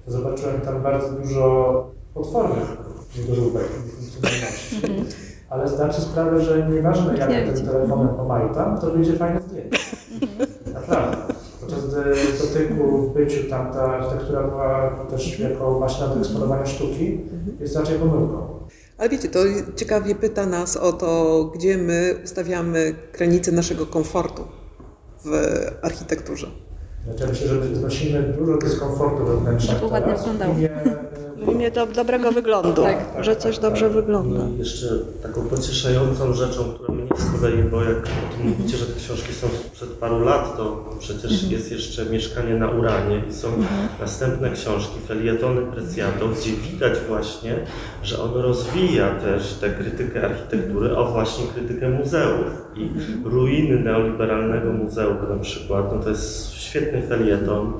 [0.05, 2.77] to zobaczyłem tam bardzo dużo potwornych
[3.17, 5.15] niedoróbek i funkcjonalności.
[5.49, 9.77] Ale zdałem sobie sprawę, że nieważne jak tym telefonem pomajtam, to wyjdzie fajne zdjęcie.
[10.73, 11.34] Naprawdę.
[12.39, 17.21] Dotyku w byciu tam ta architektura była też jako maszyna do eksponowania sztuki,
[17.59, 18.55] jest raczej pomyłką.
[18.97, 19.39] Ale wiecie, to
[19.75, 24.43] ciekawie pyta nas o to, gdzie my ustawiamy granice naszego komfortu
[25.25, 25.31] w
[25.81, 26.47] architekturze.
[27.03, 30.55] Znaczy ja myślę, że znosimy dużo dyskomfortu we wnętrzach Żeby ładnie wyglądało.
[31.37, 32.97] W imię, do, dobrego wyglądu, Tak.
[33.21, 34.43] że coś dobrze wygląda.
[34.55, 34.87] I jeszcze
[35.23, 39.33] taką pocieszającą rzeczą, która mnie z kolei, bo jak o tym mówicie, że te książki
[39.33, 43.47] są sprzed paru lat, to przecież jest jeszcze Mieszkanie na Uranie i są
[43.99, 47.55] następne książki, felietony Preciado, gdzie widać właśnie,
[48.03, 52.89] że on rozwija też tę krytykę architektury, o właśnie krytykę muzeów i
[53.23, 57.73] ruiny neoliberalnego muzeum na przykład, no to jest świetny felieton,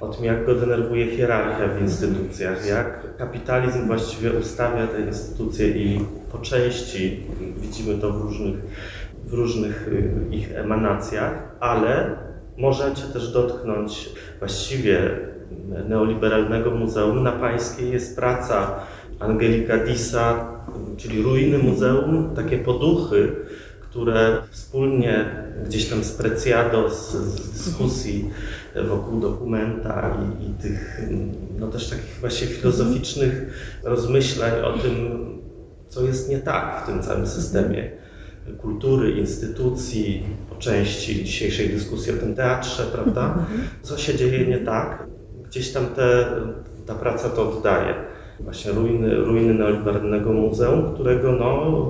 [0.00, 6.00] o tym, jak go denerwuje hierarchia w instytucjach, jak kapitalizm właściwie ustawia te instytucje i
[6.32, 7.26] po części
[7.56, 8.56] widzimy to w różnych,
[9.24, 12.16] w różnych y, ich emanacjach, ale
[12.58, 15.10] możecie też dotknąć właściwie
[15.88, 17.22] neoliberalnego muzeum.
[17.22, 18.80] Na Pańskiej jest praca
[19.18, 20.52] Angelika Disa,
[20.96, 23.32] czyli ruiny muzeum, takie poduchy,
[23.80, 25.24] które wspólnie
[25.66, 28.30] gdzieś tam z Preciado, z, z dyskusji
[28.84, 31.02] wokół dokumenta i, i tych
[31.58, 33.52] no też takich właśnie filozoficznych
[33.84, 34.94] rozmyślań o tym,
[35.88, 37.90] co jest nie tak w tym całym systemie
[38.60, 43.46] kultury, instytucji, po części dzisiejszej dyskusji o tym teatrze, prawda?
[43.82, 45.06] Co się dzieje nie tak?
[45.44, 46.26] Gdzieś tam te,
[46.86, 47.94] ta praca to oddaje.
[48.40, 51.82] Właśnie ruiny, ruiny neoliberalnego muzeum, którego no,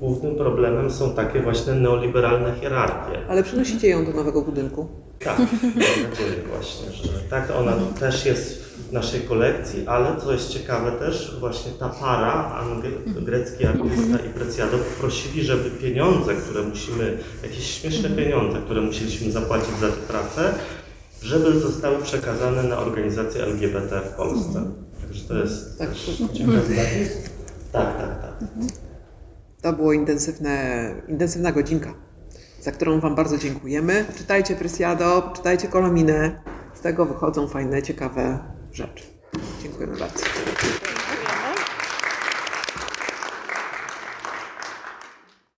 [0.00, 3.26] głównym problemem są takie właśnie neoliberalne hierarchie.
[3.28, 4.88] Ale przenosicie ją do nowego budynku.
[5.24, 10.48] Tak, mam nadzieję właśnie, że tak ona też jest w naszej kolekcji, ale co jest
[10.48, 12.62] ciekawe też, właśnie ta para,
[13.20, 19.78] grecki artysta i Preciado, prosili, żeby pieniądze, które musimy, jakieś śmieszne pieniądze, które musieliśmy zapłacić
[19.80, 20.54] za tę pracę,
[21.22, 24.64] żeby zostały przekazane na organizację LGBT w Polsce.
[25.00, 25.88] Także to jest Tak.
[26.30, 27.08] Gratulacje.
[27.72, 28.48] Tak, tak, tak.
[29.62, 31.94] To było intensywne, intensywna godzinka,
[32.60, 34.04] za którą Wam bardzo dziękujemy.
[34.16, 36.42] Czytajcie Presiado, czytajcie Kolominę.
[36.74, 38.38] Z tego wychodzą fajne, ciekawe
[38.72, 39.04] rzeczy.
[39.62, 40.24] Dziękujemy bardzo.